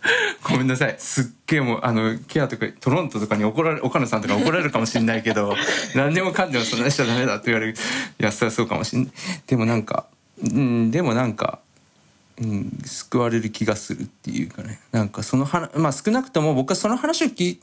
[0.42, 0.96] ごめんなさい。
[0.98, 5.54] すっげえもうあのケアとかトロントとかに怒られ岡野さんとか怒られるかもしれないけど
[5.94, 7.72] 何でもかんでもそんなしちゃダメだって言われる。
[7.72, 7.76] い
[8.22, 9.12] やそりゃそうかもしんない。
[9.46, 10.06] でもなんか
[10.42, 11.60] うんでもなんか、
[12.38, 14.80] うん、救われる気がするっていうかね。
[14.92, 17.58] なんかその話まあ少なくとも僕はその話を聞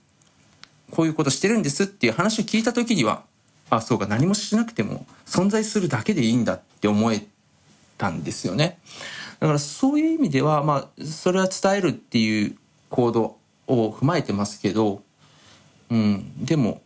[0.90, 3.24] こういうことしてるんですっていう話を聞いた時には
[3.70, 7.26] あそうか何もしなくても存在するだけでいいんだって思え
[7.98, 8.80] たんですよね。
[9.42, 12.56] だからそういう意味では、まあ、それは伝えるっていう
[12.90, 15.02] 行動を踏まえてますけど、
[15.90, 16.80] うん、でも、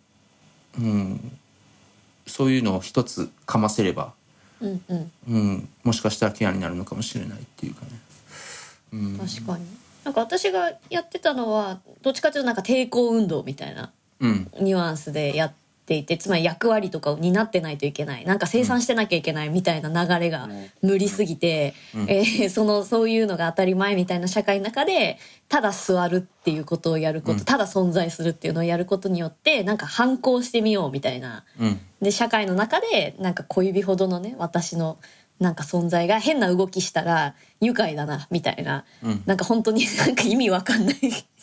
[0.79, 1.37] うん、
[2.25, 4.13] そういうのを一つかませれば、
[4.61, 5.11] うんうん。
[5.27, 7.87] うん、もしかしたらケアになるのかもしれないっていうかね。
[8.93, 9.65] うん、確かに。
[10.05, 13.91] なんか私がやってたのはどっちかというとなんか抵抗運動みたいな
[14.21, 15.53] ニュアンスでやっ
[15.85, 18.25] ていてつまり役割とかを担ってないといけない。
[18.25, 20.49] なんか生産してなきゃいけないみたいな流れが
[20.81, 34.97] 無理すぎて、うん、えー、そのそういうのが当たり前みたいな社会の中でただ座るっていうことをやること、うん、ただ存在するっていうのをやることによってなんか反抗してみようみたいな、うん、で社会の中でなんか小指ほどのね私の
[35.39, 40.95] なんか存在が変な動きしたら愉快だなみたいな、うん、なんか本当に なんか意味わかんない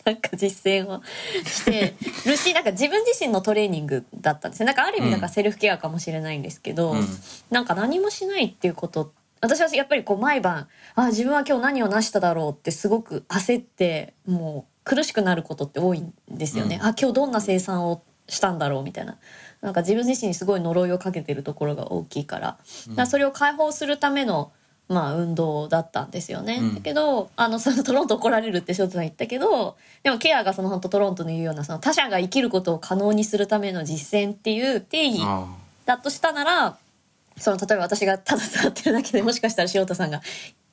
[0.04, 1.02] なんか実践を
[1.44, 1.94] して
[2.26, 4.66] るしなんか自分自身のトレーニングだったんですよ。
[4.66, 7.08] なんかある意味なんかセルフケアかもしれないんですけど、うん、
[7.50, 16.76] なんか何もしないっていうこと私はやっぱりこう毎晩あ自分は今日何を成しただろうってすごく焦ってもう苦しくなることって多いんですよね。
[16.76, 19.18] うん、あ今日どんな生産をしたんだろうみたいな
[19.62, 22.58] なんか自分自身にすごい呪いをかけてるところが大きいから,、か
[22.96, 24.52] らそれを解放するための
[24.88, 26.58] まあ運動だったんですよね。
[26.60, 35.22] うん、だけどあのそのトロント怒られるってショーツさん言ったけどでもケアがその本当トロントの言うようなその他者が生きることを可能にするための実践っていう定義
[35.86, 36.76] だとしたなら
[37.38, 40.20] その例えば私がただ座ってるだけでもしかしたら塩田さんが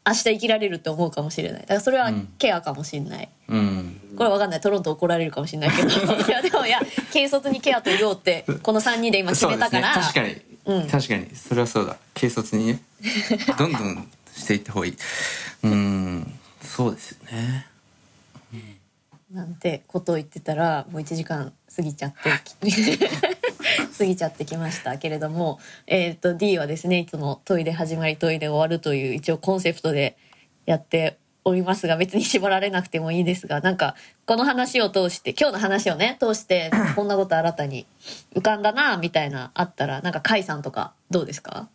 [0.10, 1.62] 明日生きられるって思うかもしれない。
[1.62, 4.62] だからそれはケアかもしれない、うん、これわかんない。
[4.62, 5.89] トロント怒られるかもしれないけど。
[6.28, 6.80] いやでもいや
[7.14, 11.28] 軽率にケアと言おうって この3人で今決めたから、ね、確かに、うん、確かに。
[11.36, 11.97] それはそうだ。
[12.14, 12.82] 軽率にね。
[13.57, 14.97] どんどんしていった方がいい。
[15.64, 16.39] うん。
[16.62, 17.68] そうですよね。
[19.32, 22.32] なんてことを言ってたらもう1時間過ぎちゃって
[23.98, 30.18] 過ぎちゃってきましたけれども、えー、と D はですねいつもトイレ始まりトイレ終わるという一応コンセプトで
[30.66, 37.86] やっておりますが別に縛られなくてもいいですがなんかこの話を通して今日の話をね通して こんなこと新たに
[38.36, 41.70] 浮かんだなみたいなあったらなんか甲斐さんとかどうですか？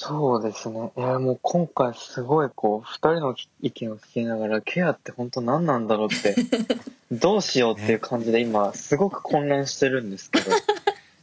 [0.00, 0.92] そうですね。
[0.96, 6.36] いや、もう今回すごいこう、二人の意見を聞きながら、ケアって本当何なんだろうって、
[7.10, 10.52] どうしようっていう感じで今、すごく混乱してるんですけど、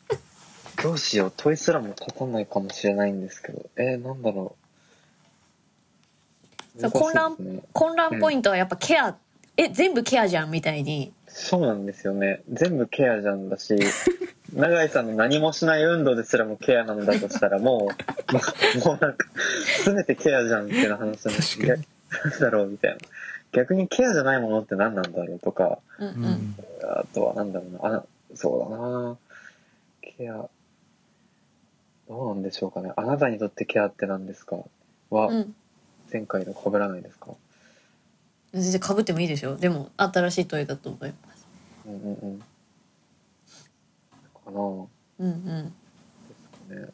[0.83, 4.57] どうしよう、問いすらも立たないかもしれないんですけど、えー、なんだろ
[6.77, 6.81] う。
[6.81, 7.37] そう混乱
[7.71, 9.15] 混乱ポイントはやっぱケア、
[9.55, 12.41] え全部ケアじゃんみたいにそうなんですよね。
[12.49, 13.75] 全部ケアじゃんだし、
[14.55, 17.89] 永井さんの何もしない運動ですらもケアなんだとしたらも
[18.31, 18.33] う、
[18.87, 19.27] もうなんか、
[19.85, 21.35] 全てケアじゃんっていう話なん
[22.39, 22.97] だろうみたいな。
[23.51, 26.55] 逆にケアじゃないものって何なんだろうとか、うんううんん。
[26.83, 29.17] あとはなんだろうな、あ、そうだな。
[30.01, 30.47] ケア、
[32.07, 32.93] どうなんでしょうかね。
[32.95, 34.55] あなたにとってケアって何ですか？
[35.09, 35.55] は、うん。
[36.13, 37.31] 前回の被らないですか？
[38.61, 41.45] 全然かぶってもいいでしょでも新しい問いだと思います。
[41.85, 42.39] うんうんうん。
[42.39, 42.45] か
[44.47, 44.51] な。
[44.51, 44.87] うん
[45.19, 45.65] うん。
[45.65, 45.73] で
[46.35, 46.93] すかね。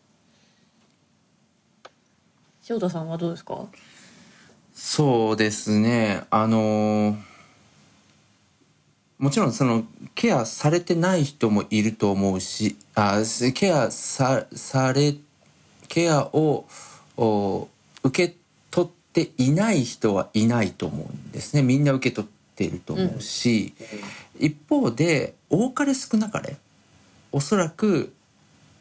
[2.70, 3.66] 塩田さんはどうですか？
[4.74, 6.24] そうですね。
[6.30, 7.16] あのー
[9.20, 9.84] もちろんその
[10.16, 15.14] ケアされてない人もいると思うしあすケアさされ
[15.88, 16.66] ケアを
[17.18, 17.68] お
[18.02, 18.41] 受け取
[19.14, 21.62] ていない人はいないと思うんですね。
[21.62, 23.74] みんな受け取っていると思うし、
[24.40, 26.58] 一方で多かれ少なかれ
[27.32, 28.14] おそらく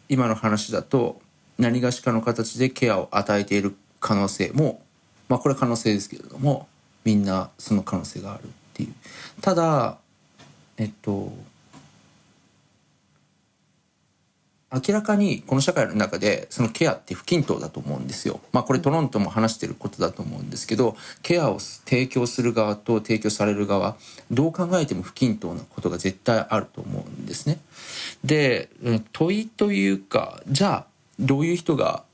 [0.08, 1.20] 今の話だと
[1.58, 4.82] 何がしかの形でケアを与えている可能性も
[5.28, 6.68] まあこれは可能性ですけれども
[7.04, 8.94] みんなその可能性があるっていう。
[9.40, 9.98] ただ
[10.76, 11.32] えっと
[14.72, 18.40] 明らかにこの社会の中でそのケアって不均等だと思うんですよ。
[18.52, 23.96] まあこれトロントも話してることだと思うんですけどケアを提供する側と提供される側
[24.30, 27.58] どう考えても不均等なことが絶対あると思うんですね。
[28.24, 30.86] でえ問いというかじゃあ
[31.18, 32.04] どういう人が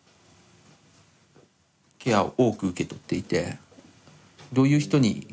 [1.99, 3.59] ケアを多く受け取っていて
[4.53, 5.27] どういう人に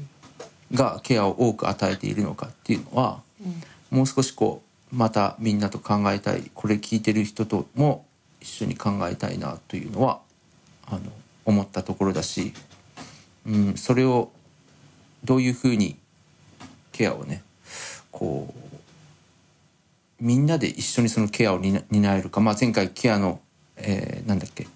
[0.73, 3.21] がケアを多く与えているのかっていうのは、
[3.91, 6.51] もう少しこうまたみんなと考えたい。
[6.53, 8.05] これ聞いてる人とも
[8.39, 10.19] 一緒に考えたいなというのは
[10.85, 10.99] あの
[11.45, 12.53] 思ったところだし、
[13.47, 14.31] うん、それを
[15.23, 15.97] どういうふうに
[16.91, 17.41] ケアをね
[18.11, 23.39] こうみんなで一緒にそのケアを担担えるか、まあ、前回ケアの、
[23.77, 24.67] えーなんだっけ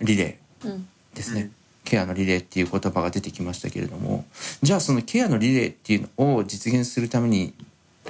[0.00, 0.88] リレーうん。
[1.14, 1.50] ですね、
[1.84, 4.24] ケアのリレーっていう言葉が出てきましたけれども
[4.62, 7.52] じゃあそのケアのリレーっていうのを実現するために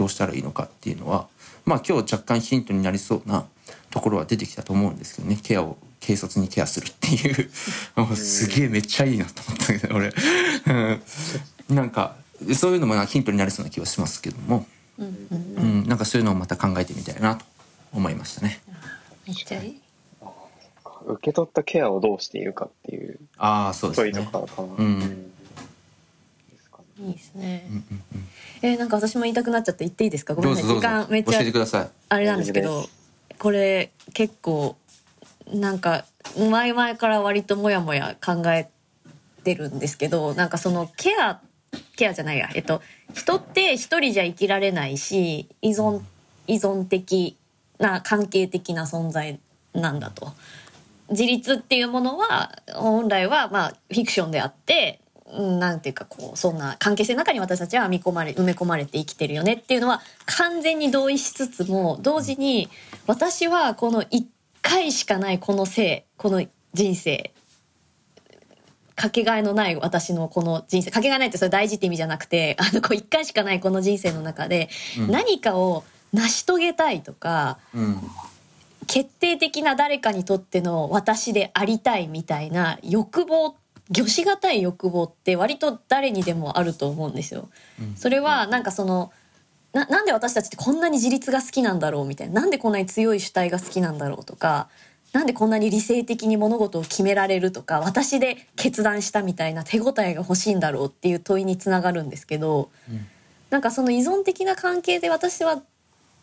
[0.00, 1.28] どうしたらいいのかっていうのは
[1.66, 3.44] まあ今日若干ヒントになりそうな
[3.90, 5.38] ところは出てきたと思うんですけどね。
[5.42, 7.50] ケアを軽率にケアするっていう。
[8.16, 10.08] すげえめっちゃいいなと思ったけど俺、
[11.68, 12.16] うん、なんか
[12.54, 17.44] そういうのもなヒントになりそうな気はしますけども、うんうんう、ん、なんかそういうのをまた考えてみたいなと
[17.92, 18.62] 思いましたね。
[19.26, 19.80] めっちゃいい。
[21.06, 23.18] 受け取ったケアをどうしているかっていう。
[23.36, 24.30] ああそうです問いね。
[24.32, 24.68] とかかな。
[24.78, 25.29] うん
[27.00, 27.66] いいですね。
[27.68, 27.84] うんうん
[28.14, 28.28] うん。
[28.62, 30.34] えーなんか私も言いたくなっちゃって言っていいですか？
[30.34, 30.66] ごめんなさい。
[30.66, 31.88] 時間めっちゃえてください。
[32.08, 32.88] あれなんですけど
[33.38, 34.76] これ結構
[35.52, 36.04] なんか
[36.36, 38.68] 前々から割ともやもや考え
[39.44, 41.40] てるんですけどなんかそのケア
[41.96, 42.50] ケアじゃないや。
[42.54, 42.82] えっと
[43.14, 46.02] 人って一人じゃ生きられないし依存
[46.46, 47.36] 依存的
[47.78, 49.40] な関係的な存在
[49.72, 50.32] なんだと。
[51.08, 62.68] 自立っていうものは本来はまあフィクションであってうんなんていうかこうそんな関係性の中に私たちは編み込まれ埋め込まれて生きてるよねっていうのは完全に同意しつつも同時に
[63.06, 64.24] 私はこの1
[64.62, 67.32] 回しかないこの生この人生
[68.96, 74.68] かけがえのない私のこの人生かけがえないってそれ大事って意味じゃなくて あのこう1回しかないこの人生の中で
[74.98, 78.00] うん何かを成し遂げたいとか、うん。
[78.86, 83.54] 決定的な誰かにとっての私でありたいみたいな欲望
[83.90, 87.48] 御しがたい欲望って割と誰にでもあると思うんですよ。
[87.80, 87.96] うん。
[87.96, 89.12] それはなんかその
[89.72, 92.40] ななんで私たちってこんなに自立が好きなんだろうみたいな。
[92.40, 94.68] なんでこんなに強い主体が好きなんだろうとか
[95.12, 103.06] なんでこんなに理性的に物事を決められるとか私で決断したみたいな手応えが欲しいんだろうっていう問いにつながるんですけど、うん。
[103.50, 105.62] なんかその依存的な関係で私は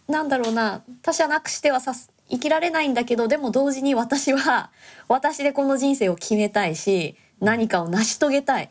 [0.08, 4.72] なんだろうな他者なくしてはさす生きられないんだけどでも同時に私は
[5.08, 8.70] 私でこの人生を決めたいし何かを成し遂げたい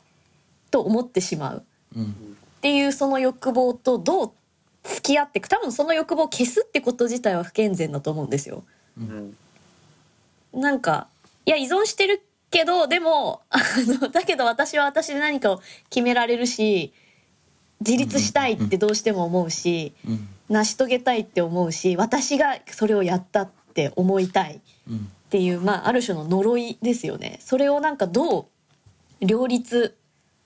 [0.71, 1.65] と思ってしまう
[1.99, 2.05] っ
[2.61, 4.33] ていうその欲望とどう
[4.83, 8.65] 付き合っていく多分その欲望を消すってこと自体は不健全だと思うんですよ。
[8.99, 9.37] うん
[10.53, 11.09] なんか
[11.45, 13.59] いや依存してるけどでもあ
[14.01, 15.61] の だけど私は私で何かを
[15.91, 16.95] 決められるし
[17.81, 24.61] 自立したいってどうしても思うしうん成し遂げたいって思うし私がそれをやったって思いたいっ
[25.29, 27.41] ていう、まあ、ある種の呪いですよね。
[27.41, 28.47] それをなんかどう
[29.21, 29.97] 両立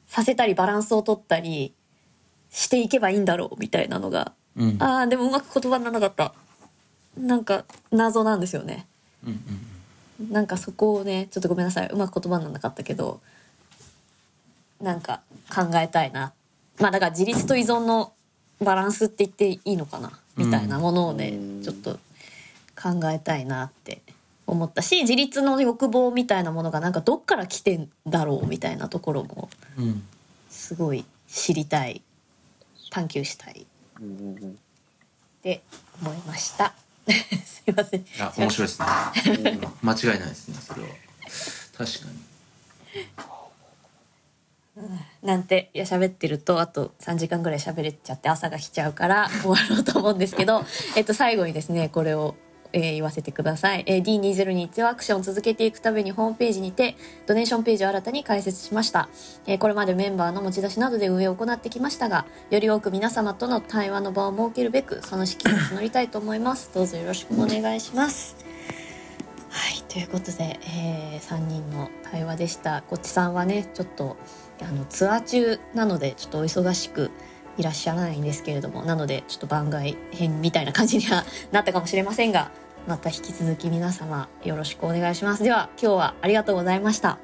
[0.07, 1.75] させたりバランスを取ったり
[2.51, 4.77] していけばいいんだろうみたいなのがうん。
[4.81, 6.35] あーでもうまく言葉にならなかった。
[7.17, 8.87] なんか謎なんですよね。
[9.27, 9.41] うん
[10.31, 11.89] なんかそこをねちょっとごめんなさい。
[11.89, 13.21] うまく言葉にならなかったけど
[14.81, 15.23] なんか
[15.55, 16.33] 考えたいな。
[16.79, 18.13] まあだから自立と依存の
[18.61, 20.19] バランスって言っていいのかな。
[20.37, 21.63] みたいなものをね、うん。
[21.63, 21.99] ちょっと
[22.81, 24.03] 考えたいなって
[24.51, 29.49] 思ったし自立の欲望みたいなものがなんかどっから来てんだろうみたいなところも
[30.49, 32.03] すごい知りたい。
[32.91, 33.61] 探求したい。
[33.61, 35.63] って
[36.03, 36.75] 思いました。
[37.45, 38.01] すいません。
[38.01, 38.87] いや面白いですね。
[39.83, 40.89] 間違いないですねそれは。
[41.77, 42.31] 確かに。
[45.23, 50.65] なんていや喋ってるとあと3時間ぐらい喋れちゃって朝が来ちゃうから終わろうと思うんですけど、
[50.97, 52.35] えっと、最後にですねこれを、
[52.73, 56.97] えー言わせてください、えー D202 アクションを続けていくためにホームページにて
[57.27, 59.09] ドネーションページを新たに開設しました、
[59.47, 66.71] えーこれまでメンバーの持ち出しなどで運営を行ってきましたがより多く皆様との対話の場を設けるべくその資金を募りたいと思います。
[66.75, 68.37] どうぞよろしくお願いします。
[69.51, 72.83] はいということで、え3人の対話でした。
[72.83, 74.17] こっちさんはねちょっと
[74.63, 77.11] あのツアー中なのでちょっとお忙しく
[77.61, 82.51] いらっしゃらないんですけれどもなのでちょっと番外編みたいな感じにはなったかもしれませんが
[82.89, 85.43] また引き続き皆様よろしくお願いします。
[85.43, 87.11] では今日はありがとうございました。
[87.11, 87.19] あ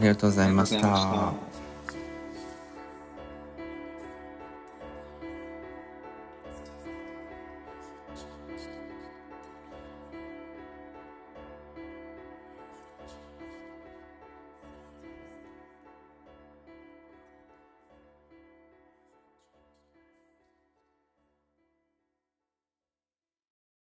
[0.00, 1.51] りがとうございました。